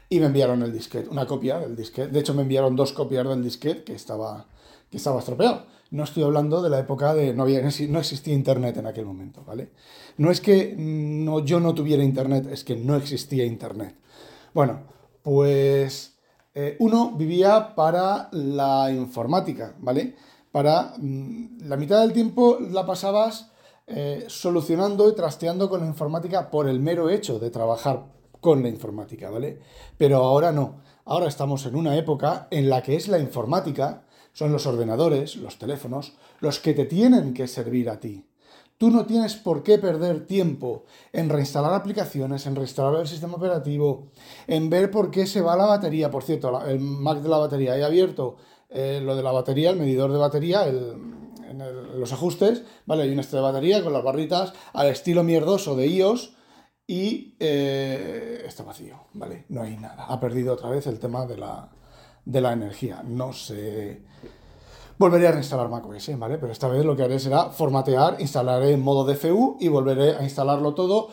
y 0.08 0.18
me 0.18 0.26
enviaron 0.26 0.62
el 0.62 0.72
disquete, 0.72 1.08
una 1.08 1.26
copia 1.26 1.58
del 1.60 1.76
disquete. 1.76 2.08
De 2.08 2.20
hecho, 2.20 2.34
me 2.34 2.42
enviaron 2.42 2.74
dos 2.74 2.92
copias 2.92 3.26
del 3.28 3.42
disquete 3.42 3.84
que 3.84 3.94
estaba 3.94 4.46
que 4.92 4.98
estaba 4.98 5.18
estropeado. 5.18 5.64
No 5.90 6.04
estoy 6.04 6.22
hablando 6.22 6.62
de 6.62 6.70
la 6.70 6.78
época 6.78 7.14
de 7.14 7.32
no, 7.34 7.44
había, 7.44 7.62
no 7.62 7.98
existía 7.98 8.34
internet 8.34 8.76
en 8.76 8.86
aquel 8.86 9.06
momento, 9.06 9.42
¿vale? 9.44 9.72
No 10.18 10.30
es 10.30 10.40
que 10.40 10.74
no, 10.76 11.40
yo 11.40 11.60
no 11.60 11.74
tuviera 11.74 12.04
internet, 12.04 12.46
es 12.52 12.62
que 12.62 12.76
no 12.76 12.94
existía 12.94 13.44
internet. 13.44 13.96
Bueno, 14.52 14.80
pues 15.22 16.18
eh, 16.54 16.76
uno 16.78 17.12
vivía 17.12 17.74
para 17.74 18.28
la 18.32 18.92
informática, 18.92 19.74
¿vale? 19.80 20.14
Para 20.52 20.92
mm, 20.98 21.62
la 21.66 21.76
mitad 21.78 22.02
del 22.02 22.12
tiempo 22.12 22.58
la 22.60 22.84
pasabas 22.84 23.50
eh, 23.86 24.24
solucionando 24.28 25.08
y 25.08 25.14
trasteando 25.14 25.70
con 25.70 25.80
la 25.80 25.86
informática 25.86 26.50
por 26.50 26.68
el 26.68 26.80
mero 26.80 27.08
hecho 27.08 27.38
de 27.38 27.50
trabajar 27.50 28.04
con 28.40 28.62
la 28.62 28.68
informática, 28.68 29.30
¿vale? 29.30 29.58
Pero 29.96 30.18
ahora 30.18 30.52
no. 30.52 30.82
Ahora 31.06 31.28
estamos 31.28 31.64
en 31.64 31.76
una 31.76 31.96
época 31.96 32.48
en 32.50 32.68
la 32.68 32.82
que 32.82 32.96
es 32.96 33.08
la 33.08 33.18
informática, 33.18 34.04
son 34.32 34.52
los 34.52 34.66
ordenadores, 34.66 35.36
los 35.36 35.58
teléfonos, 35.58 36.14
los 36.40 36.58
que 36.58 36.74
te 36.74 36.84
tienen 36.84 37.34
que 37.34 37.46
servir 37.46 37.90
a 37.90 38.00
ti. 38.00 38.24
Tú 38.78 38.90
no 38.90 39.06
tienes 39.06 39.36
por 39.36 39.62
qué 39.62 39.78
perder 39.78 40.26
tiempo 40.26 40.84
en 41.12 41.28
reinstalar 41.28 41.72
aplicaciones, 41.72 42.46
en 42.46 42.56
reinstalar 42.56 43.00
el 43.00 43.06
sistema 43.06 43.36
operativo, 43.36 44.08
en 44.48 44.70
ver 44.70 44.90
por 44.90 45.10
qué 45.10 45.26
se 45.26 45.40
va 45.40 45.56
la 45.56 45.66
batería. 45.66 46.10
Por 46.10 46.24
cierto, 46.24 46.66
el 46.66 46.80
Mac 46.80 47.20
de 47.20 47.28
la 47.28 47.38
batería. 47.38 47.76
He 47.76 47.84
abierto 47.84 48.38
eh, 48.68 49.00
lo 49.00 49.14
de 49.14 49.22
la 49.22 49.30
batería, 49.30 49.70
el 49.70 49.78
medidor 49.78 50.10
de 50.10 50.18
batería, 50.18 50.66
en 50.66 52.00
los 52.00 52.12
ajustes, 52.12 52.64
¿vale? 52.86 53.04
Hay 53.04 53.10
un 53.10 53.20
este 53.20 53.36
de 53.36 53.42
batería 53.42 53.84
con 53.84 53.92
las 53.92 54.02
barritas 54.02 54.52
al 54.72 54.88
estilo 54.88 55.22
mierdoso 55.22 55.76
de 55.76 55.86
iOS 55.86 56.34
y 56.86 57.36
eh, 57.38 58.42
está 58.46 58.64
vacío, 58.64 58.96
¿vale? 59.12 59.44
No 59.48 59.62
hay 59.62 59.76
nada. 59.76 60.06
Ha 60.06 60.18
perdido 60.18 60.54
otra 60.54 60.70
vez 60.70 60.86
el 60.86 60.98
tema 60.98 61.26
de 61.26 61.36
la, 61.36 61.70
de 62.24 62.40
la 62.40 62.52
energía. 62.52 63.02
No 63.04 63.32
sé. 63.32 64.02
Volveré 64.98 65.28
a 65.28 65.32
reinstalar 65.32 65.68
macOS, 65.68 66.16
¿vale? 66.18 66.38
Pero 66.38 66.52
esta 66.52 66.68
vez 66.68 66.84
lo 66.84 66.94
que 66.94 67.02
haré 67.02 67.18
será 67.18 67.50
formatear, 67.50 68.20
instalaré 68.20 68.72
en 68.72 68.82
modo 68.82 69.04
DFU 69.04 69.56
y 69.60 69.68
volveré 69.68 70.16
a 70.16 70.22
instalarlo 70.22 70.74
todo. 70.74 71.08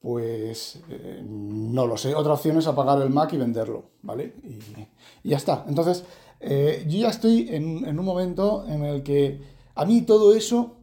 Pues 0.00 0.80
eh, 0.88 1.22
no 1.24 1.86
lo 1.86 1.96
sé. 1.96 2.14
Otra 2.14 2.34
opción 2.34 2.58
es 2.58 2.66
apagar 2.66 3.00
el 3.02 3.10
Mac 3.10 3.32
y 3.32 3.36
venderlo, 3.36 3.90
¿vale? 4.02 4.34
Y, 4.44 5.28
ya 5.28 5.36
está. 5.36 5.64
Entonces, 5.68 6.04
eh, 6.40 6.84
yo 6.88 6.98
ya 6.98 7.08
estoy 7.08 7.48
en, 7.50 7.86
en, 7.86 7.98
un 7.98 8.04
momento 8.04 8.64
en 8.68 8.84
el 8.84 9.02
que 9.02 9.40
a 9.74 9.84
mí 9.84 10.02
todo 10.02 10.34
eso 10.34 10.76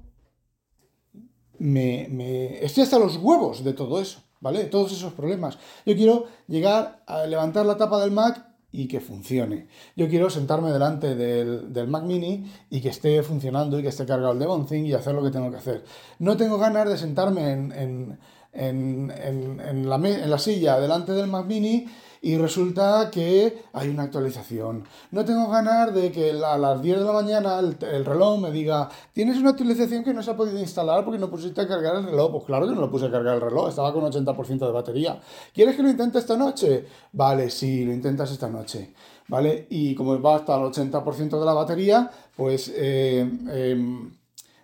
me, 1.59 2.07
me. 2.09 2.63
Estoy 2.63 2.83
hasta 2.83 2.99
los 2.99 3.17
huevos 3.17 3.63
de 3.63 3.73
todo 3.73 4.01
eso. 4.01 4.19
¿vale? 4.45 4.65
Todos 4.65 4.91
esos 4.91 5.13
problemas. 5.13 5.57
Yo 5.85 5.95
quiero 5.95 6.25
llegar 6.47 7.03
a 7.07 7.25
levantar 7.25 7.65
la 7.65 7.77
tapa 7.77 7.99
del 7.99 8.11
Mac 8.11 8.54
y 8.75 8.87
que 8.87 8.99
funcione. 8.99 9.67
Yo 9.95 10.07
quiero 10.09 10.29
sentarme 10.29 10.71
delante 10.71 11.15
del, 11.15 11.87
Mac 11.87 12.03
Mini 12.03 12.45
y 12.69 12.81
que 12.81 12.89
esté 12.89 13.23
funcionando 13.23 13.79
y 13.79 13.81
que 13.81 13.89
esté 13.89 14.05
cargado 14.05 14.33
el 14.33 14.39
Devon 14.39 14.67
y 14.71 14.93
hacer 14.93 15.15
lo 15.15 15.23
que 15.23 15.31
tengo 15.31 15.49
que 15.49 15.57
hacer. 15.57 15.83
No 16.19 16.35
tengo 16.37 16.57
ganas 16.57 16.89
de 16.89 16.97
sentarme 16.97 17.51
en, 17.51 18.17
en, 18.53 19.89
la, 19.89 19.95
en 19.95 20.29
la 20.29 20.37
silla 20.37 20.79
delante 20.79 21.11
del 21.11 21.27
Mac 21.27 21.45
Mini 21.45 21.85
y 22.25 22.37
resulta 22.39 23.11
que 23.11 23.65
hay 23.71 23.87
una 23.89 24.01
actualización. 24.01 24.83
No 25.11 25.23
tengo 25.23 25.47
ganas 25.47 25.93
de 25.93 26.11
que 26.11 26.31
a 26.31 26.57
las 26.57 26.81
10 26.81 26.97
de 26.97 27.05
la 27.05 27.11
mañana 27.11 27.59
el, 27.59 28.03
reloj 28.03 28.39
me 28.39 28.49
diga, 28.49 28.89
tienes 29.13 29.37
una 29.37 29.51
actualización 29.51 30.03
que 30.03 30.11
no 30.11 30.23
se 30.23 30.31
ha 30.31 30.35
podido 30.35 30.57
instalar 30.57 31.05
porque 31.05 31.19
no 31.19 31.29
pusiste 31.29 31.61
a 31.61 31.67
cargar 31.67 31.97
el 31.97 32.05
reloj. 32.05 32.31
Pues 32.31 32.45
claro 32.45 32.67
que 32.67 32.73
no 32.73 32.81
lo 32.81 32.89
puse 32.89 33.05
a 33.05 33.11
cargar 33.11 33.35
el 33.35 33.41
reloj, 33.41 33.69
estaba 33.69 33.93
con 33.93 34.03
80% 34.11 34.65
de 34.65 34.71
batería. 34.71 35.21
¿Quieres 35.53 35.75
que 35.75 35.83
lo 35.83 35.89
intente 35.91 36.17
esta 36.17 36.35
noche? 36.35 36.87
Vale, 37.11 37.51
sí, 37.51 37.85
lo 37.85 37.93
intentas 37.93 38.31
esta 38.31 38.49
noche. 38.49 38.95
¿Vale? 39.27 39.67
Y 39.69 39.93
como 39.93 40.19
va 40.19 40.37
hasta 40.37 40.55
el 40.55 40.63
80% 40.63 41.39
de 41.39 41.45
la 41.45 41.53
batería, 41.53 42.09
pues... 42.35 42.73
Eh, 42.75 43.19
em, 43.51 44.11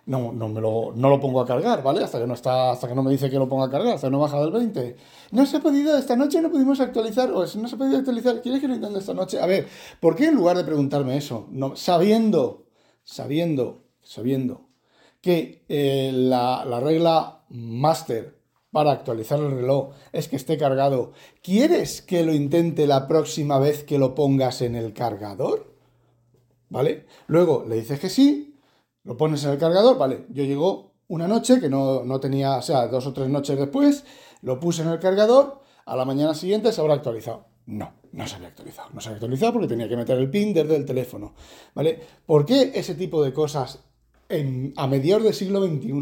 no, 0.04 0.32
no, 0.32 0.48
me 0.48 0.60
lo, 0.60 0.92
no 0.94 1.08
lo 1.08 1.20
pongo 1.20 1.40
a 1.40 1.46
cargar, 1.46 1.82
¿vale? 1.82 2.02
Hasta 2.02 2.18
que 2.18 2.26
no 2.26 2.34
está, 2.34 2.72
hasta 2.72 2.88
que 2.88 2.94
no 2.94 3.02
me 3.02 3.10
dice 3.10 3.30
que 3.30 3.38
lo 3.38 3.48
ponga 3.48 3.66
a 3.66 3.70
cargar, 3.70 3.94
hasta 3.94 4.08
que 4.08 4.10
no 4.10 4.18
baja 4.18 4.40
del 4.40 4.50
20. 4.50 4.96
No 5.30 5.46
se 5.46 5.58
ha 5.58 5.60
podido, 5.60 5.96
esta 5.96 6.16
noche 6.16 6.40
no 6.40 6.50
pudimos 6.50 6.80
actualizar, 6.80 7.30
o 7.30 7.40
no 7.40 7.46
se 7.46 7.74
ha 7.74 7.78
podido 7.78 7.98
actualizar, 7.98 8.42
¿quieres 8.42 8.60
que 8.60 8.68
lo 8.68 8.74
intente 8.74 8.98
esta 8.98 9.14
noche? 9.14 9.40
A 9.40 9.46
ver, 9.46 9.68
¿por 10.00 10.16
qué 10.16 10.26
en 10.26 10.34
lugar 10.34 10.56
de 10.56 10.64
preguntarme 10.64 11.16
eso, 11.16 11.48
sabiendo, 11.74 12.66
sabiendo, 13.04 13.84
sabiendo 14.02 14.68
que 15.20 15.64
eh, 15.68 16.10
la, 16.12 16.64
la 16.64 16.80
regla 16.80 17.44
máster 17.50 18.42
para 18.72 18.90
actualizar 18.90 19.38
el 19.38 19.52
reloj 19.52 19.90
es 20.12 20.26
que 20.26 20.36
esté 20.36 20.56
cargado, 20.58 21.12
¿quieres 21.42 22.02
que 22.02 22.24
lo 22.24 22.34
intente 22.34 22.86
la 22.88 23.06
próxima 23.06 23.58
vez 23.58 23.84
que 23.84 23.98
lo 23.98 24.14
pongas 24.16 24.62
en 24.62 24.74
el 24.74 24.94
cargador? 24.94 25.72
¿Vale? 26.70 27.06
Luego 27.26 27.64
le 27.68 27.76
dices 27.76 28.00
que 28.00 28.08
sí, 28.08 28.51
lo 29.04 29.16
pones 29.16 29.44
en 29.44 29.50
el 29.50 29.58
cargador, 29.58 29.98
vale, 29.98 30.26
yo 30.30 30.44
llego 30.44 30.92
una 31.08 31.28
noche 31.28 31.60
que 31.60 31.68
no, 31.68 32.20
tenía, 32.20 32.56
o 32.56 32.62
sea, 32.62 32.86
dos 32.88 33.06
o 33.06 33.12
tres 33.12 33.28
noches 33.28 33.58
después, 33.58 34.04
lo 34.40 34.58
puse 34.60 34.82
en 34.82 34.88
el 34.88 34.98
cargador, 34.98 35.60
a 35.84 35.96
la 35.96 36.04
mañana 36.04 36.34
siguiente 36.34 36.72
se 36.72 36.80
habrá 36.80 36.94
actualizado. 36.94 37.46
No, 37.66 37.92
no 38.12 38.26
se 38.26 38.36
había 38.36 38.48
actualizado. 38.48 38.88
No 38.92 39.00
se 39.00 39.08
había 39.08 39.16
actualizado 39.16 39.52
porque 39.52 39.68
tenía 39.68 39.88
que 39.88 39.96
meter 39.96 40.18
el 40.18 40.30
PIN 40.30 40.54
desde 40.54 40.76
el 40.76 40.84
teléfono. 40.84 41.34
¿Vale? 41.74 42.00
¿Por 42.26 42.44
qué 42.44 42.72
ese 42.74 42.94
tipo 42.94 43.22
de 43.22 43.32
cosas 43.32 43.84
a 44.76 44.86
mediados 44.86 45.24
del 45.24 45.34
siglo 45.34 45.64
XXI, 45.64 45.92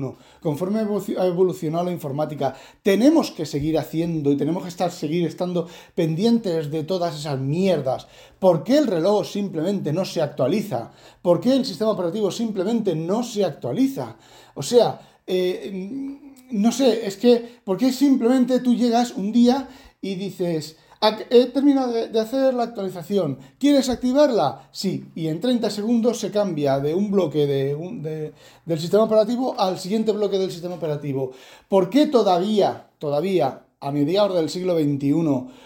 conforme 0.41 0.81
ha 0.81 1.27
evolucionado 1.27 1.85
la 1.85 1.93
informática, 1.93 2.55
tenemos 2.83 3.31
que 3.31 3.47
seguir 3.47 3.79
haciendo 3.79 4.31
y 4.31 4.37
tenemos 4.37 4.63
que 4.63 4.69
estar, 4.69 4.91
seguir 4.91 5.27
estando 5.27 5.69
pendientes 5.95 6.71
de 6.71 6.85
todas 6.85 7.19
esas 7.19 7.39
mierdas. 7.39 8.07
¿Por 8.39 8.63
qué 8.63 8.79
el 8.79 8.87
reloj 8.87 9.27
simplemente 9.27 9.93
no 9.93 10.05
se 10.05 10.23
actualiza? 10.23 10.93
¿Por 11.23 11.41
qué 11.41 11.55
el 11.55 11.65
sistema 11.65 11.91
operativo 11.91 12.31
simplemente 12.31 12.95
no 12.95 13.23
se 13.23 13.45
actualiza? 13.45 14.17
O 14.55 14.63
sea, 14.63 15.01
eh, 15.27 16.19
no 16.51 16.73
sé, 16.73 17.07
es 17.07 17.17
que, 17.17 17.61
¿por 17.65 17.77
qué 17.77 17.93
simplemente 17.93 18.61
tú 18.61 18.75
llegas 18.75 19.13
un 19.13 19.33
día 19.33 19.69
y 20.01 20.15
dices, 20.15 20.77
He 21.03 21.47
terminado 21.47 21.93
de 21.93 22.21
hacer 22.21 22.53
la 22.53 22.65
actualización. 22.65 23.39
¿Quieres 23.59 23.89
activarla? 23.89 24.69
Sí. 24.71 25.07
Y 25.15 25.29
en 25.29 25.41
30 25.41 25.71
segundos 25.71 26.21
se 26.21 26.31
cambia 26.31 26.79
de 26.79 26.95
un 26.95 27.11
bloque 27.11 27.47
de, 27.47 28.35
del 28.67 28.79
sistema 28.79 29.05
operativo 29.05 29.59
al 29.59 29.79
siguiente 29.79 30.13
bloque 30.13 30.39
del 30.39 30.51
sistema 30.51 30.75
operativo. 30.75 31.33
¿Por 31.69 31.89
qué 31.89 32.07
todavía, 32.07 32.89
todavía, 32.99 33.63
a 33.81 33.93
mediados 33.93 34.37
del 34.37 34.51
siglo 34.51 34.79
XXI, 34.79 35.15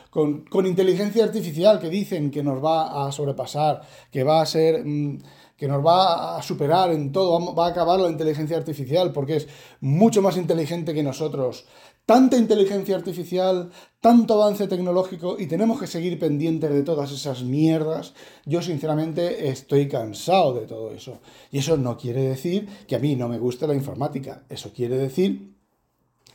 con, 0.09 0.45
con 0.45 0.67
inteligencia 0.67 1.25
artificial 1.25 1.81
que 1.81 1.88
dicen 1.88 2.31
que 2.31 2.45
nos 2.45 2.64
va 2.64 3.05
a 3.05 3.11
sobrepasar, 3.11 3.83
que 4.12 4.23
va 4.23 4.41
a 4.41 4.47
ser... 4.47 4.85
Mm, 4.85 5.19
que 5.57 5.69
nos 5.69 5.87
va 5.87 6.37
a 6.37 6.43
superar 6.43 6.91
en 6.91 7.12
todo, 7.12 7.55
va 7.55 7.67
a 7.67 7.71
acabar 7.71 8.00
la 8.00 8.11
inteligencia 8.11 8.57
artificial 8.57 9.12
porque 9.12 9.37
es 9.37 9.49
mucho 9.81 10.21
más 10.21 10.37
inteligente 10.37 10.93
que 10.93 11.03
nosotros, 11.03 11.64
tanta 12.06 12.37
inteligencia 12.37 12.96
artificial, 12.96 13.70
tanto 14.00 14.34
avance 14.34 14.68
tecnológico 14.68 15.37
y 15.38 15.46
tenemos 15.46 15.80
que 15.80 15.87
seguir 15.87 16.18
pendientes 16.18 16.70
de 16.70 16.82
todas 16.82 17.11
esas 17.12 17.42
mierdas. 17.42 18.14
Yo 18.44 18.61
sinceramente 18.61 19.49
estoy 19.49 19.88
cansado 19.88 20.54
de 20.54 20.66
todo 20.66 20.92
eso. 20.92 21.20
Y 21.50 21.58
eso 21.58 21.76
no 21.76 21.96
quiere 21.96 22.23
decir 22.23 22.68
que 22.87 22.96
a 22.96 22.99
mí 22.99 23.16
no 23.16 23.28
me 23.28 23.38
guste 23.38 23.66
la 23.66 23.75
informática. 23.75 24.44
Eso 24.49 24.73
quiere 24.73 24.96
decir 24.96 25.54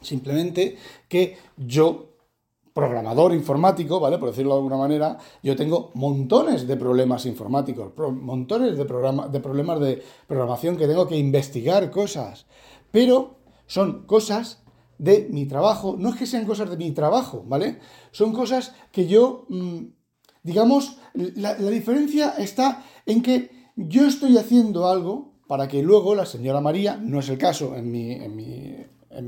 simplemente 0.01 0.77
que 1.07 1.37
yo 1.57 2.09
programador 2.73 3.33
informático, 3.33 3.99
¿vale? 3.99 4.17
Por 4.17 4.29
decirlo 4.29 4.53
de 4.53 4.59
alguna 4.59 4.77
manera, 4.77 5.17
yo 5.43 5.55
tengo 5.55 5.91
montones 5.95 6.65
de 6.67 6.77
problemas 6.77 7.25
informáticos, 7.25 7.91
montones 7.97 8.77
de, 8.77 8.85
de 8.85 9.39
problemas 9.39 9.79
de 9.79 10.01
programación 10.27 10.77
que 10.77 10.87
tengo 10.87 11.07
que 11.07 11.17
investigar 11.17 11.91
cosas, 11.91 12.45
pero 12.91 13.35
son 13.65 14.05
cosas 14.05 14.63
de 14.99 15.27
mi 15.31 15.45
trabajo, 15.45 15.95
no 15.97 16.09
es 16.09 16.15
que 16.17 16.27
sean 16.27 16.45
cosas 16.45 16.69
de 16.69 16.77
mi 16.77 16.91
trabajo, 16.91 17.43
¿vale? 17.47 17.79
Son 18.11 18.33
cosas 18.33 18.73
que 18.91 19.07
yo, 19.07 19.45
mm, 19.47 19.85
digamos, 20.43 20.97
la, 21.13 21.55
diferencia 21.55 22.35
está 22.37 22.83
en 23.05 23.23
que 23.23 23.49
yo 23.77 24.05
estoy 24.05 24.37
haciendo 24.37 24.87
algo 24.87 25.31
para 25.47 25.69
que 25.69 25.81
luego 25.81 26.15
la 26.15 26.25
señora 26.25 26.59
María, 26.59 26.97
no 26.97 27.19
es 27.19 27.29
el 27.29 27.37
caso 27.37 27.75
en 27.75 27.89
mi, 27.89 28.11
en 28.11 28.35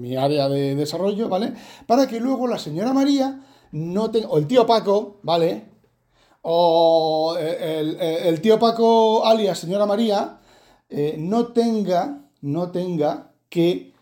mi, 0.02 0.16
área 0.18 0.50
de 0.50 0.76
desarrollo, 0.76 1.30
¿vale? 1.30 1.54
Para 1.88 2.06
que 2.06 2.20
luego 2.20 2.48
la 2.48 2.60
señora 2.60 2.94
María 2.94 3.42
no 3.72 4.12
tenga, 4.12 4.28
o 4.28 4.38
el 4.38 4.48
tío 4.48 4.66
Paco, 4.68 5.20
¿vale? 5.24 5.70
O 6.42 7.38
el, 7.40 8.42
tío 8.42 8.60
Paco 8.60 9.26
alias 9.26 9.58
señora 9.58 9.86
María, 9.86 10.40
eh, 10.90 11.16
no 11.18 11.48
tenga, 11.48 12.26
no 12.42 12.72
tenga 12.72 13.32
que 13.50 13.94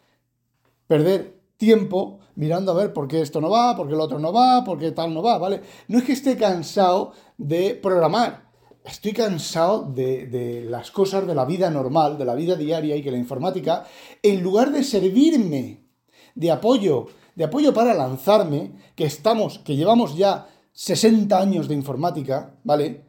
perder 0.87 1.38
tiempo 1.59 2.19
mirando 2.35 2.71
a 2.71 2.75
ver 2.75 2.93
por 2.93 3.07
qué 3.07 3.21
esto 3.21 3.41
no 3.41 3.49
va, 3.49 3.75
por 3.75 3.87
qué 3.87 3.93
el 3.93 3.99
otro 3.99 4.17
no 4.17 4.31
va, 4.31 4.63
por 4.63 4.79
qué 4.79 4.91
tal 4.91 5.13
no 5.13 5.21
va, 5.21 5.37
¿vale? 5.37 5.61
No 5.89 5.99
es 5.99 6.05
que 6.05 6.13
esté 6.13 6.37
cansado 6.37 7.11
de 7.37 7.75
programar, 7.75 8.49
estoy 8.85 9.11
cansado 9.11 9.83
de, 9.83 10.65
las 10.69 10.89
cosas 10.89 11.27
de 11.27 11.35
la 11.35 11.43
vida 11.43 11.69
normal, 11.69 12.17
de 12.17 12.23
la 12.23 12.33
vida 12.33 12.55
diaria 12.55 12.95
y 12.95 13.03
que 13.03 13.11
la 13.11 13.17
informática, 13.17 13.85
en 14.23 14.41
lugar 14.41 14.71
de 14.71 14.85
servirme 14.85 15.83
de 16.33 16.49
apoyo, 16.49 17.07
de 17.35 17.43
apoyo 17.43 17.73
para 17.73 17.93
lanzarme, 17.93 18.71
que 18.95 19.03
estamos, 19.03 19.59
que 19.59 19.75
llevamos 19.75 20.15
ya 20.15 20.47
60 20.71 21.37
años 21.37 21.67
de 21.67 21.75
informática, 21.75 22.55
¿vale? 22.63 23.03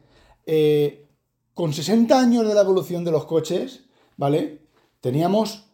Eh, 0.45 1.07
con 1.53 1.71
60 1.71 2.19
años 2.19 2.45
de 2.45 2.53
la 2.53 2.61
evolución 2.61 3.05
de 3.05 3.11
los 3.11 3.23
coches, 3.23 3.85
¿vale? 4.17 4.67
Teníamos 4.99 5.70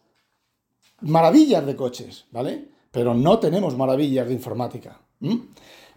maravillas 1.00 1.64
de 1.64 1.76
coches, 1.76 2.26
¿vale? 2.30 2.68
Pero 2.90 3.14
no 3.14 3.38
tenemos 3.38 3.76
maravillas 3.76 4.26
de 4.28 4.34
informática. 4.34 5.00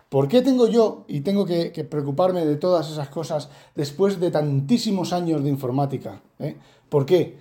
¿Por 0.09 0.27
qué 0.27 0.41
tengo 0.41 0.67
yo 0.67 1.05
y 1.07 1.21
tengo 1.21 1.45
que, 1.45 1.69
preocuparme 1.89 2.45
de 2.45 2.57
todas 2.57 2.89
esas 2.91 3.09
cosas 3.09 3.49
después 3.75 4.19
de 4.19 4.31
tantísimos 4.31 5.13
años 5.13 5.43
de 5.43 5.49
informática? 5.49 6.21
¿eh? 6.39 6.57
¿Por 6.89 7.05
qué? 7.05 7.37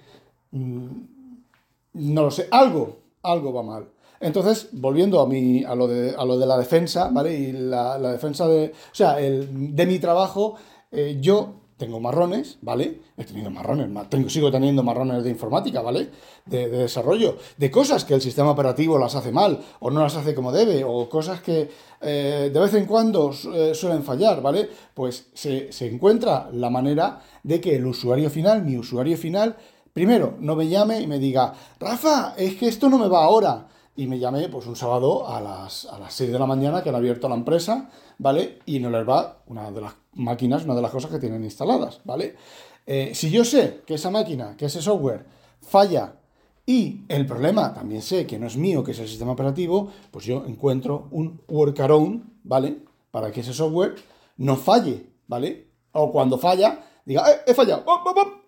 Mm, 0.52 0.86
no 1.94 2.22
lo 2.22 2.30
sé, 2.30 2.48
algo, 2.50 2.98
algo 3.22 3.52
va 3.52 3.62
mal. 3.62 3.88
Entonces, 4.20 4.68
volviendo 4.72 5.20
a, 5.20 5.26
mi, 5.26 5.64
a, 5.64 5.74
lo, 5.74 5.88
de, 5.88 6.14
a 6.16 6.24
lo 6.24 6.38
de 6.38 6.46
la 6.46 6.58
defensa, 6.58 7.08
¿vale? 7.10 7.34
Y 7.34 7.52
la, 7.52 7.98
defensa 7.98 8.46
de, 8.46 8.66
o 8.66 8.94
sea, 8.94 9.18
el, 9.18 9.74
de 9.74 9.86
mi 9.86 9.98
trabajo, 9.98 10.56
eh, 10.92 11.18
yo 11.20 11.59
tengo 11.80 11.98
marrones, 11.98 12.58
¿vale? 12.60 13.00
He 13.16 13.24
tenido 13.24 13.50
marrones, 13.50 13.88
tengo, 14.10 14.28
sigo 14.28 14.50
teniendo 14.50 14.82
marrones 14.82 15.24
de 15.24 15.30
informática, 15.30 15.80
¿vale? 15.80 16.10
De, 16.44 16.68
desarrollo, 16.68 17.38
de 17.56 17.70
cosas 17.70 18.04
que 18.04 18.12
el 18.12 18.20
sistema 18.20 18.50
operativo 18.50 18.98
las 18.98 19.14
hace 19.14 19.32
mal 19.32 19.58
o 19.80 19.90
no 19.90 20.02
las 20.02 20.14
hace 20.14 20.34
como 20.34 20.52
debe, 20.52 20.84
o 20.84 21.08
cosas 21.08 21.40
que 21.40 21.70
eh, 22.02 22.50
de 22.52 22.60
vez 22.60 22.74
en 22.74 22.84
cuando 22.84 23.32
eh, 23.54 23.74
suelen 23.74 24.04
fallar, 24.04 24.42
¿vale? 24.42 24.68
Pues 24.92 25.30
se, 25.32 25.72
se 25.72 25.88
encuentra 25.88 26.50
la 26.52 26.68
manera 26.68 27.22
de 27.42 27.62
que 27.62 27.76
el 27.76 27.86
usuario 27.86 28.28
final, 28.28 28.62
mi 28.62 28.76
usuario 28.76 29.16
final, 29.16 29.56
primero 29.94 30.34
no 30.38 30.54
me 30.56 30.68
llame 30.68 31.00
y 31.00 31.06
me 31.06 31.18
diga, 31.18 31.54
Rafa, 31.80 32.34
es 32.36 32.56
que 32.56 32.68
esto 32.68 32.90
no 32.90 32.98
me 32.98 33.08
va 33.08 33.24
ahora 33.24 33.68
y 33.96 34.06
me 34.06 34.18
llamé 34.18 34.50
pues 34.50 34.66
un 34.66 34.76
sábado 34.76 35.26
a 35.26 35.40
las, 35.40 35.86
a 35.86 35.98
las 35.98 36.12
6 36.12 36.30
de 36.30 36.38
la 36.38 36.46
mañana 36.46 36.82
que 36.82 36.90
han 36.90 36.94
abierto 36.94 37.26
la 37.26 37.36
empresa, 37.36 37.88
¿vale? 38.18 38.58
Y 38.66 38.80
no 38.80 38.90
les 38.90 39.08
va 39.08 39.38
una 39.46 39.70
de 39.70 39.80
las 39.80 39.94
máquinas, 40.14 40.64
una 40.64 40.74
de 40.74 40.82
las 40.82 40.90
cosas 40.90 41.10
que 41.10 41.18
tienen 41.18 41.44
instaladas, 41.44 42.00
¿vale? 42.04 42.36
Eh, 42.86 43.12
si 43.14 43.30
yo 43.30 43.44
sé 43.44 43.82
que 43.86 43.94
esa 43.94 44.10
máquina, 44.10 44.56
que 44.56 44.66
ese 44.66 44.82
software 44.82 45.26
falla 45.60 46.16
y 46.66 47.02
el 47.08 47.26
problema 47.26 47.72
también 47.72 48.02
sé 48.02 48.26
que 48.26 48.38
no 48.38 48.46
es 48.46 48.56
mío, 48.56 48.82
que 48.82 48.92
es 48.92 48.98
el 48.98 49.08
sistema 49.08 49.32
operativo, 49.32 49.90
pues 50.10 50.24
yo 50.24 50.44
encuentro 50.46 51.08
un 51.10 51.40
workaround, 51.48 52.24
¿vale? 52.44 52.78
Para 53.10 53.30
que 53.30 53.40
ese 53.40 53.52
software 53.52 53.94
no 54.38 54.56
falle, 54.56 55.06
¿vale? 55.26 55.68
O 55.92 56.10
cuando 56.10 56.38
falla, 56.38 56.84
diga, 57.04 57.30
¡eh, 57.30 57.40
he 57.46 57.54
fallado! 57.54 57.84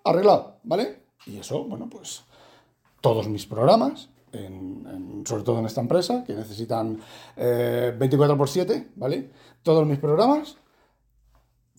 arreglado, 0.04 0.56
¿vale? 0.64 1.02
Y 1.26 1.36
eso, 1.36 1.64
bueno, 1.64 1.88
pues 1.88 2.24
todos 3.00 3.28
mis 3.28 3.46
programas, 3.46 4.08
sobre 5.24 5.42
todo 5.42 5.58
en 5.58 5.66
esta 5.66 5.80
empresa, 5.80 6.24
que 6.24 6.34
necesitan 6.34 6.98
24 7.36 8.34
x 8.34 8.50
7, 8.50 8.88
¿vale? 8.96 9.30
Todos 9.62 9.86
mis 9.86 9.98
programas 9.98 10.56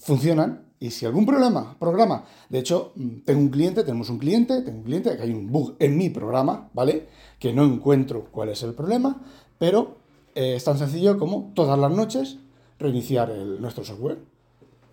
funcionan 0.04 0.74
y 0.80 0.92
si 0.92 1.06
algún 1.06 1.26
problema, 1.26 1.78
programa, 1.80 2.26
de 2.50 2.60
hecho, 2.60 2.92
mm, 2.96 3.20
tengo 3.26 3.40
un 3.40 3.50
cliente, 3.50 3.84
tenemos 3.84 4.10
un 4.10 4.20
cliente, 4.20 4.62
tengo 4.62 4.80
un 4.80 4.84
cliente, 4.84 5.16
que 5.16 5.24
hay 5.24 5.32
un 5.32 5.50
bug 5.50 5.76
en 5.80 5.98
mi 5.98 6.10
programa, 6.10 6.70
¿vale? 6.74 7.08
Que 7.40 7.54
no 7.54 7.64
encuentro 7.64 8.26
cuál 8.30 8.50
es 8.50 8.64
el 8.64 8.74
problema, 8.74 9.22
pero 9.58 9.96
eh, 10.36 10.56
es 10.58 10.64
tan 10.64 10.78
sencillo 10.78 11.18
como 11.18 11.52
todas 11.56 11.80
las 11.80 11.92
noches 11.92 12.38
reiniciar 12.80 13.30
nuestro 13.30 13.86
software, 13.86 14.20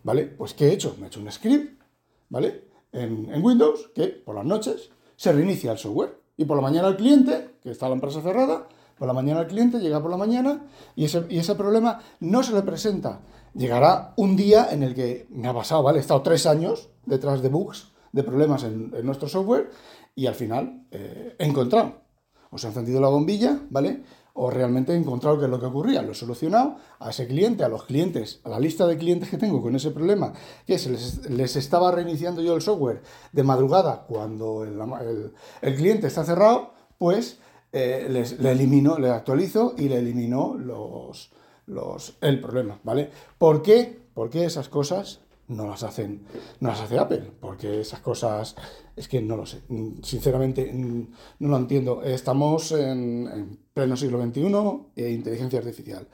¿vale? 0.04 0.26
Pues 0.26 0.54
¿qué 0.54 0.68
he 0.68 0.72
hecho? 0.72 0.94
Me 0.98 1.06
he 1.06 1.08
hecho 1.08 1.20
un 1.20 1.30
script, 1.32 1.82
¿vale? 2.28 2.64
En, 2.92 3.28
en 3.32 3.44
Windows 3.44 3.90
que 3.94 4.06
por 4.06 4.36
las 4.36 4.44
noches 4.44 4.90
se 5.16 5.32
reinicia 5.32 5.72
el 5.72 5.78
software. 5.78 6.20
Y 6.36 6.44
por 6.44 6.56
la 6.56 6.62
mañana 6.62 6.88
el 6.88 6.96
cliente, 6.96 7.56
que 7.62 7.70
está 7.70 7.88
la 7.88 7.94
empresa 7.94 8.22
cerrada, 8.22 8.66
por 9.00 9.06
la 9.06 9.12
mañana 9.12 9.40
el 9.40 9.46
cliente 9.46 9.80
llega 9.80 10.00
por 10.00 10.10
la 10.10 10.16
mañana 10.16 10.62
y 10.94 11.04
ese, 11.04 11.26
y 11.30 11.38
ese 11.38 11.54
problema 11.54 12.00
no 12.20 12.42
se 12.42 12.54
le 12.54 12.62
presenta. 12.62 13.20
Llegará 13.54 14.12
un 14.16 14.36
día 14.36 14.68
en 14.70 14.82
el 14.82 14.94
que 14.94 15.26
me 15.30 15.48
ha 15.48 15.54
pasado, 15.54 15.82
¿vale? 15.82 15.98
He 15.98 16.00
estado 16.00 16.22
tres 16.22 16.46
años 16.46 16.90
detrás 17.04 17.42
de 17.42 17.48
bugs, 17.48 17.92
de 18.12 18.22
problemas 18.22 18.64
en, 18.64 18.90
nuestro 19.04 19.28
software 19.28 19.70
y 20.14 20.26
al 20.26 20.34
final 20.34 20.86
eh, 20.90 21.36
he 21.38 21.46
encontrado. 21.46 22.02
Os 22.50 22.64
he 22.64 22.68
encendido 22.68 23.00
la 23.00 23.08
bombilla, 23.08 23.60
¿vale? 23.70 24.02
o 24.34 24.50
realmente 24.50 24.92
he 24.92 24.96
encontrado 24.96 25.38
qué 25.38 25.44
es 25.44 25.50
lo 25.50 25.60
que 25.60 25.66
ocurría. 25.66 26.02
Lo 26.02 26.12
he 26.12 26.14
solucionado 26.14 26.76
a 26.98 27.10
ese 27.10 27.26
cliente, 27.26 27.64
a 27.64 27.68
los 27.68 27.84
clientes, 27.84 28.40
a 28.44 28.48
la 28.48 28.60
lista 28.60 28.86
de 28.86 28.96
clientes 28.96 29.28
que 29.28 29.38
tengo 29.38 29.60
con 29.60 29.74
ese 29.76 29.90
problema, 29.90 30.32
que 30.66 30.78
se 30.78 30.90
les, 30.90 31.56
estaba 31.56 31.90
reiniciando 31.90 32.42
yo 32.42 32.54
el 32.54 32.62
software 32.62 33.02
de 33.32 33.42
madrugada 33.42 34.06
cuando 34.06 34.64
el, 34.64 35.74
cliente 35.76 36.06
está 36.06 36.24
cerrado, 36.24 36.72
pues 36.98 37.38
eh, 37.72 38.08
le 38.38 38.50
elimino, 38.50 38.98
le 38.98 39.10
actualizo 39.10 39.74
y 39.76 39.88
le 39.88 39.98
elimino 39.98 40.54
los, 40.54 41.32
los, 41.70 42.16
el 42.20 42.40
problema, 42.40 42.78
¿vale? 42.82 43.10
¿Por 43.38 43.62
qué? 43.62 44.00
Porque 44.12 44.44
esas 44.44 44.68
cosas 44.68 45.20
no 45.48 45.66
las 45.66 45.82
hacen, 45.82 46.24
no 46.60 46.68
las 46.68 46.80
hace 46.80 46.98
Apple, 46.98 47.32
porque 47.40 47.80
esas 47.80 48.00
cosas 48.00 48.54
es 48.94 49.08
que 49.08 49.20
no 49.20 49.36
lo 49.36 49.46
sé, 49.46 49.62
sinceramente 50.02 50.72
no 50.72 51.48
lo 51.48 51.56
entiendo. 51.56 52.02
Estamos 52.02 52.70
en, 52.72 53.58
pleno 53.74 53.96
siglo 53.96 54.22
XXI 54.22 55.02
e 55.02 55.10
inteligencia 55.10 55.58
artificial. 55.58 56.06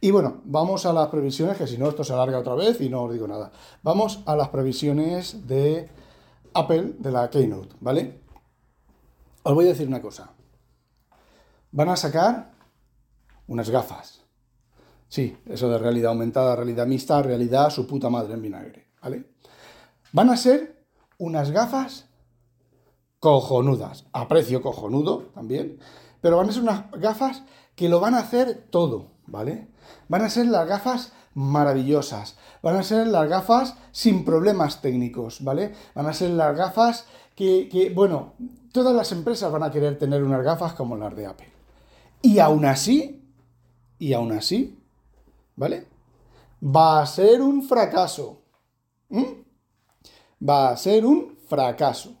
Y 0.00 0.10
bueno, 0.10 0.42
vamos 0.44 0.86
a 0.86 0.92
las 0.92 1.08
previsiones, 1.08 1.56
que 1.56 1.66
si 1.66 1.78
no 1.78 1.88
esto 1.88 2.04
se 2.04 2.12
alarga 2.12 2.38
otra 2.38 2.54
vez 2.54 2.80
y 2.80 2.88
no 2.88 3.04
os 3.04 3.12
digo 3.12 3.26
nada. 3.26 3.50
Vamos 3.82 4.22
a 4.26 4.36
las 4.36 4.48
previsiones 4.50 5.46
de 5.46 5.88
Apple 6.52 6.94
de 6.98 7.10
la 7.10 7.30
Keynote, 7.30 7.74
¿vale? 7.80 8.20
Os 9.42 9.54
voy 9.54 9.66
a 9.66 9.68
decir 9.68 9.88
una 9.88 10.00
cosa. 10.00 10.30
Van 11.72 11.88
a 11.88 11.96
sacar 11.96 12.52
unas 13.48 13.70
gafas. 13.70 14.23
Sí, 15.08 15.36
eso 15.46 15.68
de 15.68 15.78
realidad 15.78 16.10
aumentada, 16.10 16.56
realidad 16.56 16.86
mixta, 16.86 17.22
realidad 17.22 17.70
su 17.70 17.86
puta 17.86 18.10
madre 18.10 18.34
en 18.34 18.42
vinagre. 18.42 18.88
¿vale? 19.00 19.26
Van 20.12 20.30
a 20.30 20.36
ser 20.36 20.84
unas 21.18 21.50
gafas 21.50 22.06
cojonudas, 23.20 24.06
a 24.12 24.28
precio 24.28 24.62
cojonudo 24.62 25.30
también, 25.34 25.78
pero 26.20 26.38
van 26.38 26.48
a 26.48 26.52
ser 26.52 26.62
unas 26.62 26.90
gafas 26.92 27.42
que 27.74 27.88
lo 27.88 28.00
van 28.00 28.14
a 28.14 28.20
hacer 28.20 28.66
todo, 28.70 29.12
¿vale? 29.26 29.68
Van 30.08 30.22
a 30.22 30.30
ser 30.30 30.46
las 30.46 30.66
gafas 30.66 31.12
maravillosas, 31.34 32.36
van 32.62 32.76
a 32.76 32.82
ser 32.82 33.06
las 33.06 33.28
gafas 33.28 33.76
sin 33.92 34.24
problemas 34.24 34.80
técnicos, 34.80 35.42
¿vale? 35.42 35.74
Van 35.94 36.06
a 36.06 36.12
ser 36.12 36.30
las 36.30 36.56
gafas 36.56 37.06
que, 37.34 37.68
que, 37.68 37.90
bueno, 37.90 38.34
todas 38.72 38.94
las 38.94 39.10
empresas 39.12 39.50
van 39.50 39.62
a 39.62 39.70
querer 39.70 39.98
tener 39.98 40.22
unas 40.22 40.44
gafas 40.44 40.74
como 40.74 40.96
las 40.96 41.14
de 41.16 41.26
Apple. 41.26 41.52
Y 42.22 42.38
aún 42.38 42.64
así, 42.64 43.22
y 43.98 44.12
aún 44.12 44.32
así, 44.32 44.83
¿vale? 45.56 45.86
Va 46.64 47.02
a 47.02 47.06
ser 47.06 47.42
un 47.42 47.62
fracaso. 47.62 48.40
¿Mm? 49.08 49.44
va 50.46 50.70
a 50.70 50.76
ser 50.76 51.06
un 51.06 51.36
fracaso. 51.48 52.12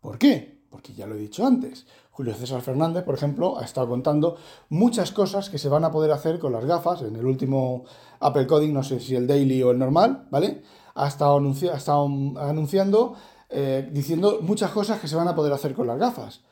¿Por 0.00 0.18
qué? 0.18 0.62
Porque 0.70 0.92
ya 0.94 1.06
lo 1.06 1.14
he 1.14 1.18
dicho 1.18 1.46
antes. 1.46 1.86
Julio 2.10 2.34
César 2.34 2.60
Fernández, 2.60 3.04
por 3.04 3.14
ejemplo, 3.14 3.58
ha 3.58 3.64
estado 3.64 3.88
contando 3.88 4.36
muchas 4.68 5.10
cosas 5.10 5.50
que 5.50 5.58
se 5.58 5.68
van 5.68 5.84
a 5.84 5.90
poder 5.90 6.12
hacer 6.12 6.38
con 6.38 6.52
las 6.52 6.64
gafas. 6.64 7.02
En 7.02 7.16
el 7.16 7.26
último 7.26 7.84
Apple 8.20 8.46
Coding, 8.46 8.72
no 8.72 8.82
sé 8.82 9.00
si 9.00 9.16
el 9.16 9.26
daily 9.26 9.62
o 9.62 9.70
el 9.70 9.78
normal, 9.78 10.28
¿vale? 10.30 10.62
Ha 10.94 11.08
estado, 11.08 11.36
anunciando, 11.36 13.16
eh, 13.48 13.88
diciendo 13.92 14.38
muchas 14.42 14.70
cosas 14.70 15.00
que 15.00 15.08
se 15.08 15.16
van 15.16 15.26
a 15.26 15.34
poder 15.34 15.52
hacer 15.52 15.74
con 15.74 15.88
las 15.88 15.98
gafas. 15.98 16.42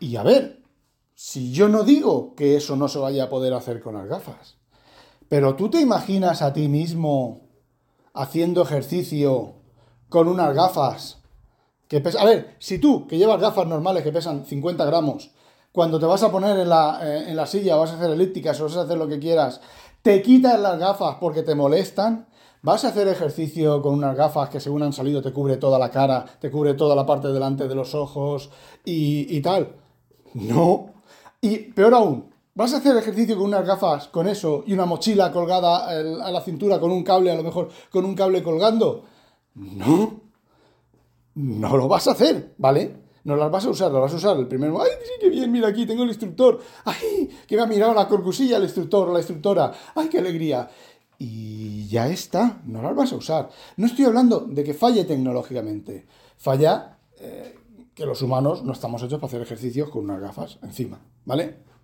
Y 0.00 0.16
a 0.16 0.22
ver, 0.22 0.62
si 1.14 1.52
yo 1.52 1.68
no 1.68 1.82
digo 1.82 2.34
que 2.34 2.56
eso 2.56 2.76
no 2.76 2.88
se 2.88 2.98
vaya 2.98 3.24
a 3.24 3.28
poder 3.28 3.52
hacer 3.52 3.82
con 3.82 3.94
las 3.94 4.06
gafas, 4.06 4.56
pero 5.28 5.56
tú 5.56 5.70
te 5.70 5.80
imaginas 5.80 6.42
a 6.42 6.52
ti 6.52 6.68
mismo 6.68 7.48
haciendo 8.14 8.62
ejercicio 8.62 9.54
con 10.08 10.28
unas 10.28 10.54
gafas 10.54 11.22
que 11.88 12.00
pesan... 12.00 12.22
A 12.22 12.24
ver, 12.24 12.56
si 12.58 12.78
tú, 12.78 13.06
que 13.06 13.18
llevas 13.18 13.40
gafas 13.40 13.66
normales 13.66 14.02
que 14.02 14.12
pesan 14.12 14.44
50 14.44 14.84
gramos, 14.84 15.30
cuando 15.72 16.00
te 16.00 16.06
vas 16.06 16.22
a 16.22 16.32
poner 16.32 16.58
en 16.58 16.68
la, 16.68 17.00
eh, 17.02 17.30
en 17.30 17.36
la 17.36 17.46
silla, 17.46 17.76
vas 17.76 17.90
a 17.90 17.96
hacer 17.96 18.10
elípticas 18.10 18.60
o 18.60 18.64
vas 18.64 18.76
a 18.76 18.82
hacer 18.82 18.96
lo 18.96 19.08
que 19.08 19.18
quieras, 19.18 19.60
te 20.02 20.22
quitas 20.22 20.58
las 20.58 20.78
gafas 20.78 21.16
porque 21.20 21.42
te 21.42 21.54
molestan, 21.54 22.28
vas 22.62 22.84
a 22.84 22.88
hacer 22.88 23.08
ejercicio 23.08 23.82
con 23.82 23.94
unas 23.94 24.16
gafas 24.16 24.48
que 24.48 24.60
según 24.60 24.82
han 24.82 24.92
salido 24.92 25.20
te 25.20 25.32
cubre 25.32 25.56
toda 25.56 25.78
la 25.78 25.90
cara, 25.90 26.24
te 26.40 26.50
cubre 26.50 26.74
toda 26.74 26.96
la 26.96 27.04
parte 27.04 27.28
delante 27.28 27.68
de 27.68 27.74
los 27.74 27.94
ojos 27.94 28.50
y, 28.84 29.36
y 29.36 29.40
tal. 29.42 29.76
No. 30.34 30.94
Y 31.40 31.58
peor 31.58 31.94
aún, 31.94 32.30
¿Vas 32.56 32.72
a 32.72 32.78
hacer 32.78 32.96
ejercicio 32.96 33.36
con 33.36 33.48
unas 33.48 33.66
gafas, 33.66 34.08
con 34.08 34.26
eso, 34.26 34.64
y 34.66 34.72
una 34.72 34.86
mochila 34.86 35.30
colgada 35.30 35.88
a 35.90 36.30
la 36.30 36.40
cintura 36.40 36.80
con 36.80 36.90
un 36.90 37.04
cable, 37.04 37.30
a 37.30 37.34
lo 37.34 37.42
mejor 37.42 37.68
con 37.90 38.06
un 38.06 38.14
cable 38.14 38.42
colgando? 38.42 39.04
No. 39.54 40.22
No 41.34 41.76
lo 41.76 41.86
vas 41.86 42.08
a 42.08 42.12
hacer, 42.12 42.54
¿vale? 42.56 42.96
No 43.24 43.36
las 43.36 43.50
vas 43.50 43.66
a 43.66 43.68
usar, 43.68 43.92
las 43.92 44.00
vas 44.00 44.14
a 44.14 44.16
usar 44.16 44.38
el 44.38 44.48
primero. 44.48 44.80
¡Ay, 44.80 44.88
sí, 45.04 45.10
qué 45.20 45.28
bien! 45.28 45.52
Mira 45.52 45.68
aquí, 45.68 45.84
tengo 45.84 46.04
el 46.04 46.08
instructor. 46.08 46.58
¡Ay! 46.86 47.28
Que 47.46 47.56
me 47.56 47.62
ha 47.62 47.66
mirado 47.66 47.92
la 47.92 48.08
corcusilla 48.08 48.56
el 48.56 48.62
instructor 48.62 49.12
la 49.12 49.18
instructora. 49.18 49.70
¡Ay, 49.94 50.08
qué 50.08 50.20
alegría! 50.20 50.70
Y 51.18 51.86
ya 51.88 52.08
está, 52.08 52.62
no 52.64 52.80
las 52.80 52.96
vas 52.96 53.12
a 53.12 53.16
usar. 53.16 53.50
No 53.76 53.84
estoy 53.84 54.06
hablando 54.06 54.40
de 54.40 54.64
que 54.64 54.72
falle 54.72 55.04
tecnológicamente. 55.04 56.06
Falla 56.38 57.00
eh, 57.20 57.54
que 57.94 58.06
los 58.06 58.22
humanos 58.22 58.64
no 58.64 58.72
estamos 58.72 59.02
hechos 59.02 59.20
para 59.20 59.26
hacer 59.26 59.42
ejercicios 59.42 59.90
con 59.90 60.04
unas 60.04 60.22
gafas 60.22 60.58
encima, 60.62 61.00
¿vale? 61.26 61.75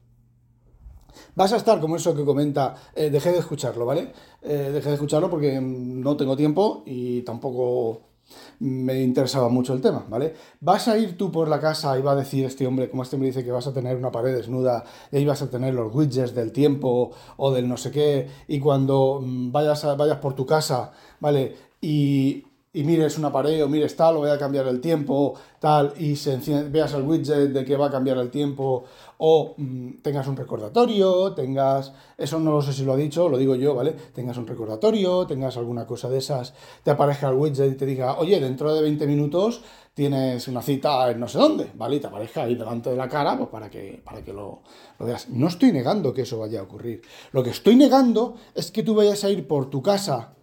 Vas 1.34 1.52
a 1.52 1.56
estar 1.56 1.80
como 1.80 1.96
eso 1.96 2.14
que 2.14 2.24
comenta, 2.24 2.74
eh, 2.94 3.10
dejé 3.10 3.32
de 3.32 3.38
escucharlo, 3.38 3.86
¿vale? 3.86 4.12
Eh, 4.42 4.70
dejé 4.72 4.88
de 4.88 4.94
escucharlo 4.94 5.30
porque 5.30 5.60
no 5.60 6.16
tengo 6.16 6.36
tiempo 6.36 6.82
y 6.86 7.22
tampoco 7.22 8.12
me 8.60 9.02
interesaba 9.02 9.48
mucho 9.48 9.74
el 9.74 9.80
tema, 9.80 10.04
¿vale? 10.08 10.34
Vas 10.60 10.88
a 10.88 10.96
ir 10.98 11.16
tú 11.16 11.30
por 11.30 11.48
la 11.48 11.60
casa 11.60 11.98
y 11.98 12.02
va 12.02 12.12
a 12.12 12.16
decir 12.16 12.44
este 12.44 12.66
hombre, 12.66 12.88
como 12.88 13.02
este 13.02 13.16
me 13.16 13.26
dice 13.26 13.44
que 13.44 13.50
vas 13.50 13.66
a 13.66 13.74
tener 13.74 13.96
una 13.96 14.10
pared 14.10 14.34
desnuda 14.34 14.84
y 15.10 15.16
ahí 15.16 15.24
vas 15.24 15.42
a 15.42 15.50
tener 15.50 15.74
los 15.74 15.94
widgets 15.94 16.34
del 16.34 16.52
tiempo 16.52 17.10
o 17.36 17.52
del 17.52 17.68
no 17.68 17.76
sé 17.76 17.90
qué, 17.90 18.28
y 18.48 18.60
cuando 18.60 19.20
mm, 19.22 19.52
vayas, 19.52 19.84
a, 19.84 19.94
vayas 19.94 20.18
por 20.18 20.34
tu 20.34 20.46
casa, 20.46 20.92
¿vale? 21.20 21.56
Y, 21.80 22.44
y 22.72 22.84
mires 22.84 23.18
una 23.18 23.32
pared 23.32 23.62
o 23.64 23.68
mires 23.68 23.96
tal, 23.96 24.16
o 24.16 24.20
voy 24.20 24.30
a 24.30 24.38
cambiar 24.38 24.66
el 24.68 24.80
tiempo, 24.80 25.34
tal, 25.58 25.92
y 25.98 26.16
se 26.16 26.36
veas 26.70 26.94
el 26.94 27.02
widget 27.02 27.50
de 27.50 27.64
que 27.64 27.76
va 27.76 27.86
a 27.86 27.90
cambiar 27.90 28.18
el 28.18 28.30
tiempo, 28.30 28.84
o 29.24 29.54
mm, 29.56 30.02
tengas 30.02 30.26
un 30.26 30.36
recordatorio, 30.36 31.32
tengas, 31.32 31.92
eso 32.18 32.40
no 32.40 32.50
lo 32.50 32.60
sé 32.60 32.72
si 32.72 32.84
lo 32.84 32.94
ha 32.94 32.96
dicho, 32.96 33.28
lo 33.28 33.38
digo 33.38 33.54
yo, 33.54 33.72
¿vale? 33.72 33.92
Tengas 33.92 34.36
un 34.36 34.48
recordatorio, 34.48 35.28
tengas 35.28 35.56
alguna 35.56 35.86
cosa 35.86 36.08
de 36.08 36.18
esas, 36.18 36.54
te 36.82 36.90
aparezca 36.90 37.28
el 37.28 37.36
widget 37.36 37.70
y 37.70 37.76
te 37.76 37.86
diga, 37.86 38.18
oye, 38.18 38.40
dentro 38.40 38.74
de 38.74 38.82
20 38.82 39.06
minutos 39.06 39.62
tienes 39.94 40.48
una 40.48 40.60
cita 40.60 41.08
en 41.08 41.20
no 41.20 41.28
sé 41.28 41.38
dónde, 41.38 41.70
¿vale? 41.76 41.96
Y 41.96 42.00
te 42.00 42.08
aparezca 42.08 42.42
ahí 42.42 42.56
delante 42.56 42.90
de 42.90 42.96
la 42.96 43.08
cara, 43.08 43.38
pues 43.38 43.48
para 43.48 43.70
que, 43.70 44.02
para 44.04 44.24
que 44.24 44.32
lo, 44.32 44.64
lo 44.98 45.06
veas. 45.06 45.28
No 45.28 45.46
estoy 45.46 45.70
negando 45.70 46.12
que 46.12 46.22
eso 46.22 46.40
vaya 46.40 46.58
a 46.58 46.64
ocurrir. 46.64 47.02
Lo 47.30 47.44
que 47.44 47.50
estoy 47.50 47.76
negando 47.76 48.34
es 48.56 48.72
que 48.72 48.82
tú 48.82 48.96
vayas 48.96 49.22
a 49.22 49.30
ir 49.30 49.46
por 49.46 49.70
tu 49.70 49.82
casa 49.82 50.34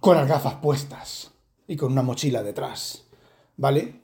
con 0.00 0.16
las 0.16 0.26
gafas 0.26 0.54
puestas 0.54 1.30
y 1.68 1.76
con 1.76 1.92
una 1.92 2.02
mochila 2.02 2.42
detrás, 2.42 3.04
¿vale? 3.56 4.02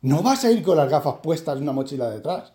No 0.00 0.22
vas 0.22 0.44
a 0.44 0.50
ir 0.50 0.62
con 0.62 0.78
las 0.78 0.88
gafas 0.88 1.16
puestas 1.22 1.58
y 1.58 1.62
una 1.62 1.72
mochila 1.72 2.08
detrás. 2.08 2.54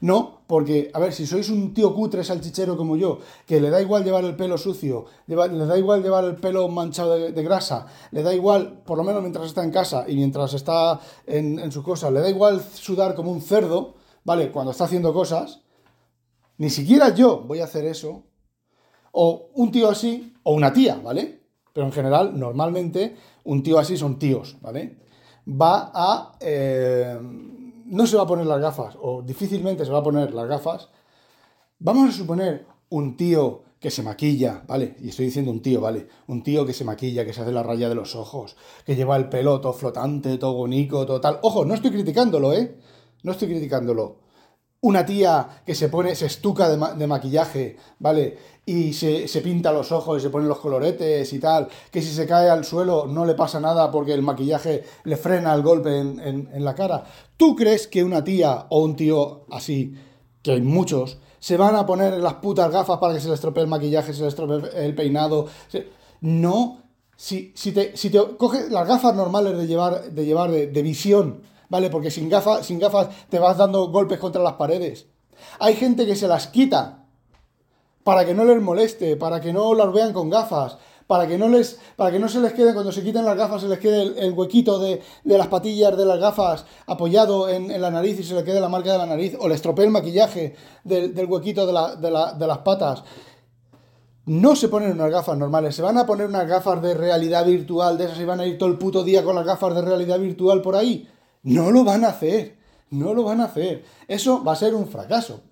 No, 0.00 0.40
porque, 0.46 0.90
a 0.94 0.98
ver, 0.98 1.12
si 1.12 1.26
sois 1.26 1.50
un 1.50 1.74
tío 1.74 1.94
cutre 1.94 2.24
salchichero 2.24 2.76
como 2.76 2.96
yo, 2.96 3.18
que 3.46 3.60
le 3.60 3.68
da 3.68 3.82
igual 3.82 4.02
llevar 4.02 4.24
el 4.24 4.34
pelo 4.34 4.56
sucio, 4.56 5.04
le 5.26 5.36
da 5.36 5.78
igual 5.78 6.02
llevar 6.02 6.24
el 6.24 6.36
pelo 6.36 6.68
manchado 6.68 7.16
de, 7.16 7.42
grasa, 7.42 7.86
le 8.10 8.22
da 8.22 8.32
igual, 8.32 8.80
por 8.84 8.96
lo 8.96 9.04
menos 9.04 9.20
mientras 9.20 9.46
está 9.46 9.62
en 9.62 9.70
casa 9.70 10.06
y 10.08 10.16
mientras 10.16 10.54
está 10.54 11.00
en, 11.26 11.58
en 11.58 11.70
sus 11.70 11.84
cosas, 11.84 12.12
le 12.12 12.20
da 12.20 12.30
igual 12.30 12.62
sudar 12.62 13.14
como 13.14 13.30
un 13.30 13.42
cerdo, 13.42 13.94
¿vale? 14.24 14.50
Cuando 14.50 14.72
está 14.72 14.84
haciendo 14.84 15.12
cosas, 15.12 15.60
ni 16.56 16.70
siquiera 16.70 17.14
yo 17.14 17.40
voy 17.40 17.60
a 17.60 17.64
hacer 17.64 17.84
eso. 17.84 18.24
O 19.12 19.50
un 19.54 19.70
tío 19.70 19.90
así, 19.90 20.34
o 20.44 20.54
una 20.54 20.72
tía, 20.72 21.00
¿vale? 21.02 21.40
pero 21.72 21.86
en 21.86 21.92
general, 21.92 22.38
normalmente, 22.38 23.16
un 23.44 23.62
tío 23.62 23.78
así 23.78 23.96
son 23.96 24.18
tíos, 24.18 24.56
¿vale? 24.60 24.98
Va 25.48 25.90
a... 25.94 26.32
Eh, 26.40 27.18
no 27.90 28.06
se 28.06 28.16
va 28.16 28.22
a 28.22 28.26
poner 28.26 28.46
las 28.46 28.60
gafas, 28.60 28.96
o 29.00 29.22
difícilmente 29.22 29.84
se 29.84 29.90
va 29.90 29.98
a 29.98 30.02
poner 30.02 30.32
las 30.32 30.48
gafas. 30.48 30.88
Vamos 31.80 32.08
a 32.08 32.12
suponer 32.12 32.66
un 32.88 33.16
tío 33.16 33.62
que 33.80 33.90
se 33.90 34.02
maquilla, 34.02 34.62
¿vale? 34.68 34.96
Y 35.00 35.08
estoy 35.08 35.26
diciendo 35.26 35.50
un 35.50 35.60
tío, 35.60 35.80
¿vale? 35.80 36.06
Un 36.28 36.42
tío 36.42 36.64
que 36.66 36.72
se 36.72 36.84
maquilla, 36.84 37.24
que 37.24 37.32
se 37.32 37.40
hace 37.40 37.50
la 37.50 37.62
raya 37.62 37.88
de 37.88 37.94
los 37.94 38.14
ojos, 38.14 38.56
que 38.84 38.94
lleva 38.94 39.16
el 39.16 39.28
pelo 39.28 39.60
todo 39.60 39.72
flotante, 39.72 40.38
todo 40.38 40.54
bonito, 40.54 41.04
todo 41.04 41.20
tal. 41.20 41.38
Ojo, 41.42 41.64
no 41.64 41.74
estoy 41.74 41.90
criticándolo, 41.90 42.52
¿eh? 42.52 42.76
No 43.22 43.32
estoy 43.32 43.48
criticándolo 43.48 44.18
una 44.82 45.04
tía 45.04 45.62
que 45.66 45.74
se 45.74 45.88
pone, 45.88 46.14
se 46.14 46.26
estuca 46.26 46.68
de, 46.68 47.06
maquillaje, 47.06 47.76
¿vale? 47.98 48.38
Y 48.64 48.92
se, 48.94 49.26
pinta 49.42 49.72
los 49.72 49.92
ojos 49.92 50.18
y 50.18 50.22
se 50.22 50.30
pone 50.30 50.46
los 50.46 50.58
coloretes 50.58 51.32
y 51.32 51.38
tal, 51.38 51.68
que 51.90 52.00
si 52.00 52.12
se 52.12 52.26
cae 52.26 52.48
al 52.48 52.64
suelo 52.64 53.06
no 53.06 53.26
le 53.26 53.34
pasa 53.34 53.60
nada 53.60 53.90
porque 53.90 54.14
el 54.14 54.22
maquillaje 54.22 54.84
le 55.04 55.16
frena 55.16 55.54
el 55.54 55.62
golpe 55.62 55.98
en, 55.98 56.64
la 56.64 56.74
cara. 56.74 57.04
¿Tú 57.36 57.54
crees 57.54 57.88
que 57.88 58.04
una 58.04 58.24
tía 58.24 58.66
o 58.70 58.82
un 58.82 58.96
tío 58.96 59.44
así, 59.50 59.94
que 60.42 60.52
hay 60.52 60.62
muchos, 60.62 61.18
se 61.38 61.56
van 61.56 61.76
a 61.76 61.84
poner 61.84 62.14
las 62.14 62.34
putas 62.34 62.70
gafas 62.70 62.98
para 62.98 63.14
que 63.14 63.20
se 63.20 63.28
les 63.28 63.34
estropee 63.34 63.64
el 63.64 63.68
maquillaje, 63.68 64.14
se 64.14 64.22
les 64.22 64.28
estropee 64.28 64.84
el 64.84 64.94
peinado? 64.94 65.46
No, 66.22 66.78
si, 67.16 67.52
si, 67.54 67.72
te, 67.72 67.96
si 67.98 68.08
te 68.08 68.18
coges 68.38 68.70
las 68.70 68.88
gafas 68.88 69.14
normales 69.14 69.58
de 69.58 69.66
llevar, 69.66 70.10
de, 70.10 70.24
llevar 70.24 70.50
de 70.50 70.82
visión, 70.82 71.42
¿vale? 71.70 71.88
Porque 71.88 72.10
sin 72.10 72.28
gafas, 72.28 72.66
sin 72.66 72.78
gafas 72.78 73.08
te 73.30 73.38
vas 73.38 73.56
dando 73.56 73.88
golpes 73.88 74.18
contra 74.18 74.42
las 74.42 74.54
paredes. 74.54 75.06
Hay 75.58 75.74
gente 75.74 76.04
que 76.04 76.16
se 76.16 76.28
las 76.28 76.48
quita 76.48 77.06
para 78.04 78.26
que 78.26 78.34
no 78.34 78.44
les 78.44 78.60
moleste, 78.60 79.16
para 79.16 79.40
que 79.40 79.52
no 79.52 79.72
las 79.74 79.90
vean 79.92 80.12
con 80.12 80.28
gafas, 80.28 80.76
para 81.06 81.26
que 81.26 81.38
no, 81.38 81.48
les, 81.48 81.78
para 81.96 82.10
que 82.10 82.18
no 82.18 82.28
se 82.28 82.40
les 82.40 82.52
quede, 82.52 82.72
cuando 82.72 82.92
se 82.92 83.02
quiten 83.02 83.24
las 83.24 83.36
gafas, 83.36 83.62
se 83.62 83.68
les 83.68 83.78
quede 83.78 84.02
el, 84.24 84.32
huequito 84.32 84.78
de, 84.78 85.00
las 85.24 85.48
patillas 85.48 85.96
de 85.96 86.04
las 86.04 86.20
gafas 86.20 86.66
apoyado 86.86 87.48
en, 87.48 87.80
la 87.80 87.90
nariz 87.90 88.20
y 88.20 88.24
se 88.24 88.34
le 88.34 88.44
quede 88.44 88.60
la 88.60 88.68
marca 88.68 88.92
de 88.92 88.98
la 88.98 89.06
nariz, 89.06 89.36
o 89.38 89.48
le 89.48 89.54
estropee 89.54 89.86
el 89.86 89.90
maquillaje 89.90 90.54
del, 90.84 91.26
huequito 91.26 91.66
de, 91.66 91.72
de 91.72 92.46
las 92.46 92.58
patas. 92.58 93.02
No 94.26 94.54
se 94.54 94.68
ponen 94.68 94.92
unas 94.92 95.10
gafas 95.10 95.36
normales, 95.36 95.74
se 95.74 95.82
van 95.82 95.98
a 95.98 96.06
poner 96.06 96.26
unas 96.26 96.46
gafas 96.46 96.80
de 96.80 96.94
realidad 96.94 97.44
virtual, 97.44 97.98
de 97.98 98.04
esas 98.04 98.20
y 98.20 98.24
van 98.24 98.40
a 98.40 98.46
ir 98.46 98.58
todo 98.58 98.68
el 98.68 98.78
puto 98.78 99.02
día 99.02 99.24
con 99.24 99.34
las 99.34 99.44
gafas 99.44 99.74
de 99.74 99.82
realidad 99.82 100.20
virtual 100.20 100.62
por 100.62 100.76
ahí. 100.76 101.08
No 101.42 101.70
lo 101.70 101.84
van 101.84 102.04
a 102.04 102.08
hacer, 102.08 102.58
no 102.90 103.14
lo 103.14 103.24
van 103.24 103.40
a 103.40 103.44
hacer. 103.44 103.84
Eso 104.08 104.44
va 104.44 104.52
a 104.52 104.56
ser 104.56 104.74
un 104.74 104.86
fracaso. 104.88 105.42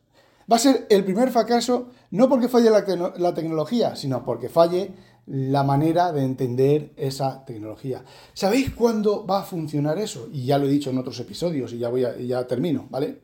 Va 0.50 0.56
a 0.56 0.60
ser 0.60 0.86
el 0.88 1.04
primer 1.04 1.30
fracaso 1.30 1.88
no 2.10 2.28
porque 2.28 2.48
falle 2.48 2.70
la, 2.70 3.34
tecnología, 3.34 3.96
sino 3.96 4.24
porque 4.24 4.48
falle 4.48 4.92
la 5.26 5.62
manera 5.62 6.10
de 6.12 6.24
entender 6.24 6.92
esa 6.96 7.44
tecnología. 7.44 8.02
¿Sabéis 8.32 8.74
cuándo 8.74 9.26
va 9.26 9.40
a 9.40 9.44
funcionar 9.44 9.98
eso? 9.98 10.28
Y 10.32 10.46
ya 10.46 10.56
lo 10.56 10.66
he 10.66 10.70
dicho 10.70 10.88
en 10.88 10.98
otros 10.98 11.20
episodios 11.20 11.74
y 11.74 11.78
ya, 11.78 11.90
voy 11.90 12.06
ya 12.26 12.46
termino, 12.46 12.86
¿vale? 12.88 13.20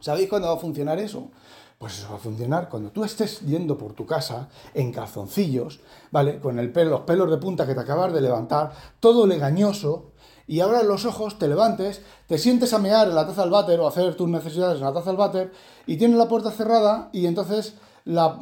¿Sabéis 0.00 0.28
cuándo 0.28 0.48
va 0.48 0.54
a 0.54 0.58
funcionar 0.58 0.98
eso? 0.98 1.30
Pues 1.78 1.98
eso 1.98 2.10
va 2.10 2.16
a 2.16 2.18
funcionar 2.18 2.68
cuando 2.68 2.90
tú 2.90 3.04
estés 3.04 3.40
yendo 3.40 3.78
por 3.78 3.94
tu 3.94 4.04
casa 4.04 4.50
en 4.74 4.92
calzoncillos, 4.92 5.80
¿vale? 6.10 6.38
Con 6.38 6.56
los 6.56 7.00
pelos 7.00 7.30
de 7.30 7.38
punta 7.38 7.66
que 7.66 7.74
te 7.74 7.80
acabas 7.80 8.12
de 8.12 8.20
levantar, 8.20 8.72
todo 9.00 9.26
legañoso, 9.26 10.09
y 10.50 10.58
abras 10.58 10.84
los 10.84 11.04
ojos, 11.04 11.38
te 11.38 11.46
levantes, 11.46 12.02
te 12.26 12.36
sientes 12.36 12.72
a 12.72 12.80
mear 12.80 13.06
en 13.06 13.14
la 13.14 13.24
taza 13.24 13.42
del 13.42 13.52
váter 13.52 13.78
o 13.78 13.86
hacer 13.86 14.16
tus 14.16 14.28
necesidades 14.28 14.78
en 14.78 14.84
la 14.84 14.92
taza 14.92 15.10
del 15.10 15.16
váter 15.16 15.52
y 15.86 15.96
tienes 15.96 16.18
la 16.18 16.26
puerta 16.26 16.50
cerrada 16.50 17.08
y 17.12 17.26
entonces 17.26 17.76
la, 18.04 18.36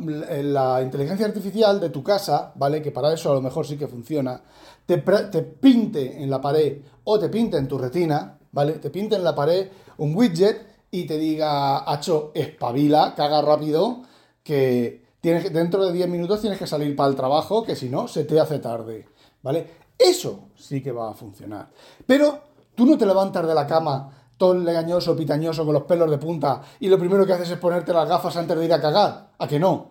inteligencia 0.82 1.26
artificial 1.26 1.78
de 1.78 1.90
tu 1.90 2.02
casa, 2.02 2.52
¿vale? 2.54 2.80
Que 2.80 2.92
para 2.92 3.12
eso 3.12 3.30
a 3.30 3.34
lo 3.34 3.42
mejor 3.42 3.66
sí 3.66 3.76
que 3.76 3.88
funciona, 3.88 4.40
te, 4.86 4.96
te 4.96 5.42
pinte 5.42 6.22
en 6.22 6.30
la 6.30 6.40
pared 6.40 6.78
o 7.04 7.18
te 7.18 7.28
pinte 7.28 7.58
en 7.58 7.68
tu 7.68 7.76
retina, 7.76 8.38
¿vale? 8.52 8.72
Te 8.78 8.88
pinte 8.88 9.16
en 9.16 9.24
la 9.24 9.34
pared 9.34 9.68
un 9.98 10.16
widget 10.16 10.66
y 10.90 11.06
te 11.06 11.18
diga, 11.18 11.80
Hacho, 11.80 12.32
espabila, 12.34 13.12
caga 13.14 13.42
rápido, 13.42 14.04
que 14.42 15.04
tienes, 15.20 15.52
dentro 15.52 15.84
de 15.84 15.92
10 15.92 16.08
minutos 16.08 16.40
tienes 16.40 16.58
que 16.58 16.66
salir 16.66 16.96
para 16.96 17.10
el 17.10 17.16
trabajo, 17.16 17.64
que 17.64 17.76
si 17.76 17.90
no, 17.90 18.08
se 18.08 18.24
te 18.24 18.40
hace 18.40 18.60
tarde, 18.60 19.06
¿vale? 19.42 19.87
Eso 19.98 20.50
sí 20.56 20.82
que 20.82 20.92
va 20.92 21.10
a 21.10 21.14
funcionar. 21.14 21.70
Pero 22.06 22.40
tú 22.74 22.86
no 22.86 22.96
te 22.96 23.04
levantas 23.04 23.46
de 23.46 23.54
la 23.54 23.66
cama 23.66 24.10
todo 24.38 24.54
legañoso, 24.54 25.16
pitañoso, 25.16 25.64
con 25.64 25.74
los 25.74 25.82
pelos 25.82 26.08
de 26.08 26.16
punta, 26.16 26.62
y 26.78 26.88
lo 26.88 26.98
primero 26.98 27.26
que 27.26 27.32
haces 27.32 27.50
es 27.50 27.58
ponerte 27.58 27.92
las 27.92 28.08
gafas 28.08 28.36
antes 28.36 28.56
de 28.56 28.64
ir 28.64 28.72
a 28.72 28.80
cagar. 28.80 29.32
¿A 29.36 29.48
que 29.48 29.58
no? 29.58 29.90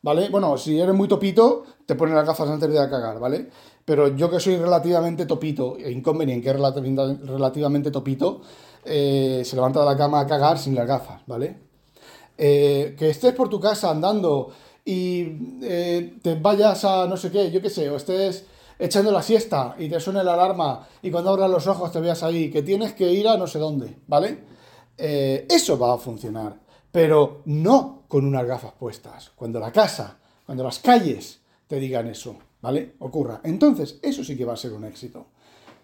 ¿Vale? 0.00 0.28
Bueno, 0.28 0.56
si 0.56 0.78
eres 0.80 0.94
muy 0.94 1.08
topito, 1.08 1.64
te 1.84 1.96
pones 1.96 2.14
las 2.14 2.24
gafas 2.24 2.48
antes 2.48 2.68
de 2.68 2.76
ir 2.76 2.80
a 2.80 2.88
cagar, 2.88 3.18
¿vale? 3.18 3.50
Pero 3.84 4.08
yo 4.14 4.30
que 4.30 4.38
soy 4.38 4.56
relativamente 4.56 5.26
topito, 5.26 5.76
e 5.76 5.90
inconveniente 5.90 6.44
que 6.44 6.50
es 6.50 7.28
relativamente 7.28 7.90
topito, 7.90 8.40
eh, 8.84 9.42
se 9.44 9.56
levanta 9.56 9.80
de 9.80 9.86
la 9.86 9.96
cama 9.96 10.20
a 10.20 10.26
cagar 10.26 10.58
sin 10.58 10.76
las 10.76 10.86
gafas, 10.86 11.22
¿vale? 11.26 11.58
Eh, 12.36 12.94
que 12.96 13.10
estés 13.10 13.34
por 13.34 13.48
tu 13.48 13.58
casa 13.58 13.90
andando 13.90 14.50
y 14.84 15.58
eh, 15.60 16.18
te 16.22 16.36
vayas 16.36 16.84
a 16.84 17.06
no 17.08 17.16
sé 17.16 17.32
qué, 17.32 17.50
yo 17.50 17.60
qué 17.60 17.68
sé, 17.68 17.90
o 17.90 17.96
estés 17.96 18.46
echando 18.78 19.10
la 19.10 19.22
siesta 19.22 19.74
y 19.78 19.88
te 19.88 20.00
suene 20.00 20.22
la 20.22 20.34
alarma 20.34 20.86
y 21.02 21.10
cuando 21.10 21.30
abras 21.30 21.50
los 21.50 21.66
ojos 21.66 21.90
te 21.90 22.00
veas 22.00 22.22
ahí 22.22 22.50
que 22.50 22.62
tienes 22.62 22.92
que 22.92 23.10
ir 23.10 23.26
a 23.28 23.36
no 23.36 23.46
sé 23.46 23.58
dónde, 23.58 23.96
¿vale? 24.06 24.38
Eh, 24.96 25.46
eso 25.48 25.78
va 25.78 25.94
a 25.94 25.98
funcionar, 25.98 26.58
pero 26.90 27.42
no 27.46 28.02
con 28.08 28.24
unas 28.24 28.46
gafas 28.46 28.72
puestas. 28.72 29.30
Cuando 29.34 29.60
la 29.60 29.72
casa, 29.72 30.18
cuando 30.44 30.64
las 30.64 30.78
calles 30.78 31.40
te 31.66 31.78
digan 31.78 32.06
eso, 32.08 32.36
¿vale? 32.60 32.94
Ocurra. 33.00 33.40
Entonces, 33.44 33.98
eso 34.02 34.24
sí 34.24 34.36
que 34.36 34.44
va 34.44 34.54
a 34.54 34.56
ser 34.56 34.72
un 34.72 34.84
éxito 34.84 35.26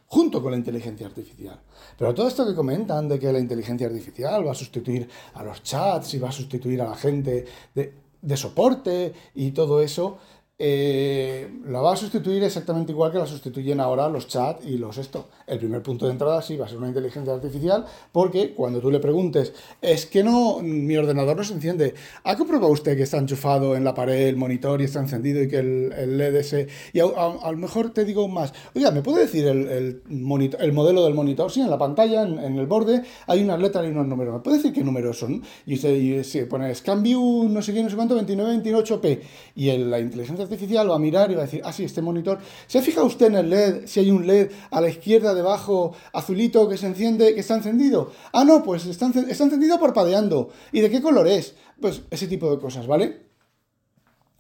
junto 0.07 0.43
con 0.43 0.53
la 0.53 0.59
inteligencia 0.59 1.07
artificial. 1.07 1.61
Pero 1.99 2.15
todo 2.15 2.29
esto 2.29 2.47
que 2.47 2.55
comentan 2.55 3.09
de 3.09 3.19
que 3.19 3.33
la 3.33 3.39
inteligencia 3.39 3.87
artificial 3.87 4.47
va 4.47 4.53
a 4.53 4.55
sustituir 4.55 5.09
a 5.35 5.43
los 5.43 5.63
chats 5.63 6.15
y 6.15 6.19
va 6.19 6.29
a 6.29 6.33
sustituir 6.33 6.81
a 6.83 6.89
la 6.89 6.95
gente 6.95 7.45
de, 7.75 7.95
de 8.23 8.37
soporte 8.37 9.13
y 9.35 9.51
todo 9.51 9.81
eso, 9.81 10.19
eh, 10.57 11.51
la 11.67 11.81
va 11.81 11.95
a 11.95 11.97
sustituir 11.97 12.45
exactamente 12.45 12.93
igual 12.93 13.11
que 13.11 13.19
la 13.19 13.27
sustituyen 13.27 13.81
ahora 13.81 14.09
los 14.09 14.29
chats 14.29 14.65
y 14.65 14.79
los 14.79 14.99
esto. 14.99 15.29
El 15.49 15.59
primer 15.59 15.83
punto 15.83 16.07
de 16.07 16.13
entrada 16.13 16.41
sí 16.43 16.57
va 16.57 16.67
a 16.67 16.69
ser 16.69 16.79
una 16.79 16.87
inteligencia 16.87 17.35
artificial 17.35 17.85
porque 18.13 18.55
cuando 18.55 18.81
tú 18.81 18.89
le 18.89 19.01
preguntes, 19.01 19.53
es 19.83 20.07
que 20.07 20.23
no, 20.23 20.61
mi 20.63 20.97
ordenador 20.97 21.37
no 21.37 21.43
se 21.43 21.55
enciende, 21.55 21.95
¿ha 22.23 22.37
comprobado 22.37 22.73
usted 22.73 22.97
que 22.97 23.03
está 23.03 23.19
enchufado 23.19 23.75
en 23.75 23.83
la 23.83 23.95
pared 23.95 24.29
el 24.29 24.37
monitor 24.37 24.81
y 24.81 24.85
está 24.85 25.01
encendido 25.01 25.43
y 25.43 25.49
que 25.49 25.59
el, 25.59 26.19
LED 26.19 26.37
ese... 26.37 26.69
Y 26.93 27.01
a, 27.01 27.05
lo 27.05 27.57
mejor 27.57 27.91
te 27.91 28.05
digo 28.05 28.29
más, 28.29 28.53
oiga, 28.77 28.93
¿me 28.93 29.03
puede 29.03 29.23
decir 29.23 29.49
el, 29.49 30.03
monitor, 30.09 30.63
el 30.63 30.73
modelo 30.73 31.03
del 31.05 31.15
monitor? 31.15 31.51
Sí, 31.51 31.63
en 31.63 31.71
la 31.71 31.79
pantalla, 31.79 32.23
en, 32.23 32.59
el 32.59 32.67
borde, 32.67 33.03
hay 33.27 33.43
unas 33.43 33.61
letras 33.61 33.85
y 33.85 33.89
unos 33.89 34.07
números. 34.07 34.35
¿Me 34.35 34.41
puede 34.41 34.59
decir 34.59 34.73
qué 34.73 34.85
números 34.85 35.19
son? 35.19 35.43
Y 35.67 35.75
usted 35.75 35.97
y, 35.97 36.45
pone 36.45 36.73
ScanView, 36.73 37.49
no 37.49 37.61
sé 37.61 37.75
qué, 37.75 37.83
no 37.83 37.91
sé 37.91 37.97
cuánto, 37.97 38.17
2928P. 38.21 39.21
Y 39.57 39.77
la 39.79 39.99
inteligencia 39.99 40.44
artificial 40.45 40.91
va 40.91 40.97
a 40.97 40.99
mirar 40.99 41.31
y 41.31 41.35
va 41.35 41.43
a 41.43 41.45
decir, 41.45 41.61
ah, 41.65 41.73
sí, 41.73 41.85
este 41.85 42.03
monitor. 42.03 42.39
¿Se 42.67 42.83
fija 42.83 43.03
usted 43.03 43.27
en 43.27 43.35
el 43.35 43.51
LED? 43.51 43.87
Si 43.87 44.01
hay 44.01 44.11
un 44.11 44.27
LED 44.27 44.51
a 44.71 44.81
la 44.81 44.89
izquierda, 44.89 45.35
debajo, 45.35 45.95
azulito, 46.13 46.69
que 46.69 46.77
se 46.77 46.87
enciende, 46.87 47.35
que 47.35 47.41
está 47.41 47.55
encendido. 47.55 48.13
Ah, 48.33 48.45
no, 48.45 48.63
pues 48.63 48.87
está, 48.87 49.07
está 49.07 49.45
encendido 49.45 49.79
parpadeando. 49.81 50.51
¿Y 50.73 50.81
de 50.81 50.91
qué 50.91 51.03
color 51.03 51.27
es? 51.29 51.55
Pues 51.81 52.03
ese 52.11 52.27
tipo 52.29 52.51
de 52.51 52.59
cosas, 52.59 52.87
¿vale? 52.87 53.25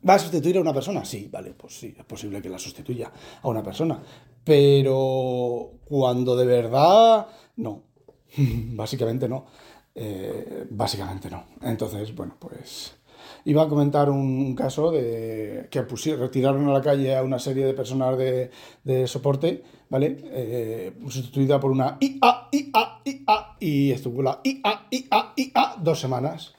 ¿Va 0.08 0.14
a 0.14 0.18
sustituir 0.18 0.58
a 0.58 0.60
una 0.60 0.74
persona? 0.74 1.04
Sí, 1.04 1.28
vale, 1.32 1.54
pues 1.54 1.78
sí, 1.78 1.94
es 1.98 2.04
posible 2.04 2.42
que 2.42 2.50
la 2.50 2.58
sustituya 2.58 3.10
a 3.42 3.48
una 3.48 3.62
persona. 3.62 4.02
Pero 4.44 5.72
cuando 5.84 6.36
de 6.36 6.44
verdad, 6.44 7.26
no. 7.56 7.82
Básicamente 8.36 9.28
no. 9.28 9.46
Eh, 9.94 10.66
básicamente 10.70 11.30
no. 11.30 11.44
Entonces, 11.62 12.14
bueno, 12.14 12.36
pues 12.38 12.96
iba 13.44 13.62
a 13.62 13.68
comentar 13.68 14.11
un 14.11 14.54
caso 14.54 14.90
de 14.90 15.68
que 15.70 15.83
pusieron, 15.83 16.22
retiraron 16.22 16.68
a 16.68 16.72
la 16.72 16.80
calle 16.80 17.14
a 17.16 17.22
una 17.22 17.38
serie 17.38 17.66
de 17.66 17.74
personas 17.74 18.16
de, 18.16 19.07
soporte, 19.07 19.62
¿vale? 19.90 20.16
Eh, 20.24 20.92
sustituida 21.09 21.61
por 21.61 21.70
una 21.70 21.98
IA, 22.00 22.48
IA, 22.50 23.00
IA, 23.04 23.57
y 23.61 23.90
estuvo 23.90 24.22
la 24.22 24.40
IA, 24.42 24.87
IA, 24.90 25.33
IA 25.37 25.74
dos 25.80 26.00
semanas. 26.00 26.54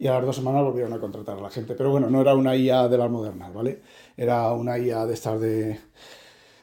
Y 0.00 0.06
a 0.06 0.12
las 0.12 0.26
dos 0.26 0.36
semanas 0.36 0.62
volvieron 0.62 0.92
a 0.92 1.00
contratar 1.00 1.38
a 1.38 1.40
la 1.40 1.50
gente. 1.50 1.74
Pero 1.74 1.90
bueno, 1.90 2.08
no 2.08 2.20
era 2.20 2.34
una 2.34 2.54
IA 2.54 2.86
de 2.88 2.98
las 2.98 3.10
modernas, 3.10 3.52
¿vale? 3.52 3.82
Era 4.16 4.52
una 4.52 4.78
IA 4.78 5.06
de 5.06 5.14
estas 5.14 5.40
de... 5.40 5.80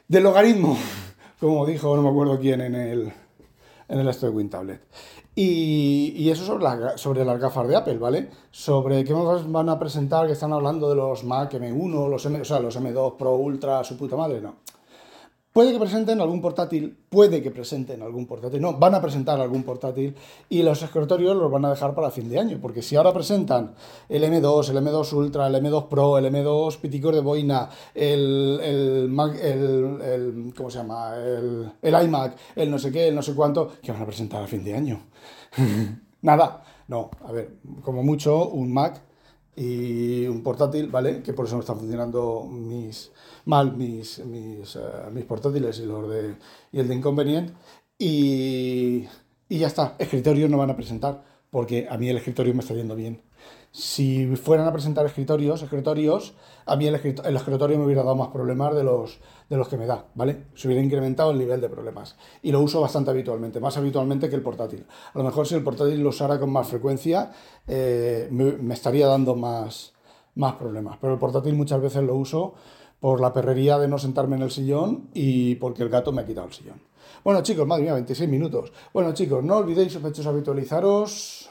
del 0.08 0.22
logaritmo, 0.22 0.78
como 1.40 1.66
dijo, 1.66 1.94
no 1.96 2.02
me 2.02 2.08
acuerdo 2.08 2.40
quién 2.40 2.62
en 2.62 2.74
el, 2.74 3.12
en 3.88 3.98
el 3.98 4.08
esto 4.08 4.26
de 4.26 4.32
WinTablet. 4.32 4.80
Y, 5.38 6.30
eso 6.30 6.46
sobre, 6.46 6.64
la, 6.64 6.96
sobre 6.96 7.22
las 7.22 7.38
gafas 7.38 7.68
de 7.68 7.76
Apple, 7.76 7.98
¿vale? 7.98 8.30
Sobre 8.50 9.04
qué 9.04 9.12
nos 9.12 9.52
van 9.52 9.68
a 9.68 9.78
presentar, 9.78 10.26
que 10.26 10.32
están 10.32 10.54
hablando 10.54 10.88
de 10.88 10.96
los 10.96 11.24
Mac 11.24 11.52
M1, 11.52 12.08
los 12.08 12.24
M, 12.24 12.40
o 12.40 12.44
sea, 12.44 12.58
los 12.58 12.80
M2 12.80 13.16
Pro 13.18 13.36
Ultra, 13.36 13.84
su 13.84 13.98
puta 13.98 14.16
madre, 14.16 14.40
no. 14.40 14.54
Puede 15.56 15.72
que 15.72 15.78
presenten 15.78 16.20
algún 16.20 16.42
portátil, 16.42 16.94
puede 17.08 17.42
que 17.42 17.50
presenten 17.50 18.02
algún 18.02 18.26
portátil, 18.26 18.60
no, 18.60 18.74
van 18.74 18.94
a 18.94 19.00
presentar 19.00 19.40
algún 19.40 19.62
portátil 19.62 20.14
y 20.50 20.62
los 20.62 20.82
escritorios 20.82 21.34
los 21.34 21.50
van 21.50 21.64
a 21.64 21.70
dejar 21.70 21.94
para 21.94 22.10
fin 22.10 22.28
de 22.28 22.38
año, 22.38 22.58
porque 22.60 22.82
si 22.82 22.94
ahora 22.94 23.10
presentan 23.14 23.72
el 24.10 24.22
M2, 24.22 24.68
el 24.68 24.76
M2 24.76 25.12
Ultra, 25.14 25.46
el 25.46 25.54
M2 25.54 25.88
Pro, 25.88 26.18
el 26.18 26.26
M2 26.26 26.76
Piticor 26.76 27.14
de 27.14 27.22
Boina, 27.22 27.70
el, 27.94 28.60
el, 28.62 29.08
Mac, 29.08 29.34
el, 29.42 30.52
¿cómo 30.54 30.68
se 30.68 30.76
llama? 30.76 31.16
El, 31.16 31.72
el 31.80 32.04
iMac, 32.04 32.36
el 32.54 32.70
no 32.70 32.78
sé 32.78 32.92
qué, 32.92 33.08
el 33.08 33.14
no 33.14 33.22
sé 33.22 33.34
cuánto, 33.34 33.72
que 33.80 33.92
van 33.92 34.02
a 34.02 34.06
presentar 34.06 34.42
a 34.42 34.46
fin 34.46 34.62
de 34.62 34.74
año. 34.74 35.06
Nada, 36.20 36.64
no, 36.88 37.10
a 37.26 37.32
ver, 37.32 37.60
como 37.80 38.02
mucho 38.02 38.50
un 38.50 38.74
Mac 38.74 39.00
y 39.56 40.26
un 40.26 40.42
portátil, 40.42 40.88
¿vale? 40.88 41.22
Que 41.22 41.32
por 41.32 41.46
eso 41.46 41.54
no 41.56 41.62
están 41.62 41.78
funcionando 41.78 42.44
mis, 42.44 43.10
mal 43.46 43.74
mis, 43.74 44.24
mis, 44.24 44.76
uh, 44.76 45.10
mis 45.12 45.24
portátiles 45.24 45.78
y, 45.80 45.86
los 45.86 46.08
de, 46.10 46.36
y 46.72 46.78
el 46.78 46.88
de 46.88 46.94
Inconvenient. 46.94 47.52
Y, 47.98 49.06
y 49.48 49.58
ya 49.58 49.66
está, 49.66 49.96
escritorios 49.98 50.50
no 50.50 50.58
van 50.58 50.70
a 50.70 50.76
presentar, 50.76 51.24
porque 51.50 51.86
a 51.88 51.96
mí 51.96 52.08
el 52.08 52.18
escritorio 52.18 52.52
me 52.54 52.60
está 52.60 52.74
yendo 52.74 52.94
bien. 52.94 53.22
Si 53.76 54.24
fueran 54.36 54.66
a 54.66 54.72
presentar 54.72 55.04
escritorios, 55.04 55.62
escritorios, 55.62 56.32
a 56.64 56.76
mí 56.76 56.86
el, 56.86 56.94
escritorio 56.94 57.78
me 57.78 57.84
hubiera 57.84 58.02
dado 58.02 58.16
más 58.16 58.28
problemas 58.28 58.74
de 58.74 58.82
los, 58.82 59.18
de 59.50 59.58
los 59.58 59.68
que 59.68 59.76
me 59.76 59.84
da, 59.84 60.06
¿vale? 60.14 60.46
Se 60.54 60.66
hubiera 60.66 60.82
incrementado 60.82 61.30
el 61.30 61.36
nivel 61.36 61.60
de 61.60 61.68
problemas. 61.68 62.16
Y 62.40 62.52
lo 62.52 62.62
uso 62.62 62.80
bastante 62.80 63.10
habitualmente, 63.10 63.60
más 63.60 63.76
habitualmente 63.76 64.30
que 64.30 64.36
el 64.36 64.40
portátil. 64.40 64.86
A 65.12 65.18
lo 65.18 65.24
mejor 65.24 65.46
si 65.46 65.56
el 65.56 65.62
portátil 65.62 66.00
lo 66.00 66.08
usara 66.08 66.40
con 66.40 66.48
más 66.48 66.68
frecuencia, 66.68 67.32
eh, 67.66 68.28
me, 68.30 68.72
estaría 68.72 69.08
dando 69.08 69.36
más, 69.36 69.92
más 70.36 70.54
problemas. 70.54 70.96
Pero 70.98 71.12
el 71.12 71.18
portátil 71.18 71.52
muchas 71.52 71.82
veces 71.82 72.02
lo 72.02 72.14
uso 72.14 72.54
por 72.98 73.20
la 73.20 73.34
perrería 73.34 73.78
de 73.78 73.88
no 73.88 73.98
sentarme 73.98 74.36
en 74.36 74.42
el 74.42 74.50
sillón 74.50 75.10
y 75.12 75.56
porque 75.56 75.82
el 75.82 75.90
gato 75.90 76.12
me 76.12 76.22
ha 76.22 76.26
quitado 76.26 76.46
el 76.46 76.54
sillón. 76.54 76.80
Bueno 77.22 77.42
chicos, 77.42 77.66
madre 77.66 77.82
mía, 77.82 77.92
26 77.92 78.30
minutos. 78.30 78.72
Bueno 78.94 79.12
chicos, 79.12 79.44
no 79.44 79.58
olvidéis 79.58 79.92
sospechosos 79.92 80.28
habitualizaros. 80.28 81.50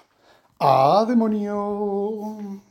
¡A 0.60 1.06
demonio! 1.08 2.62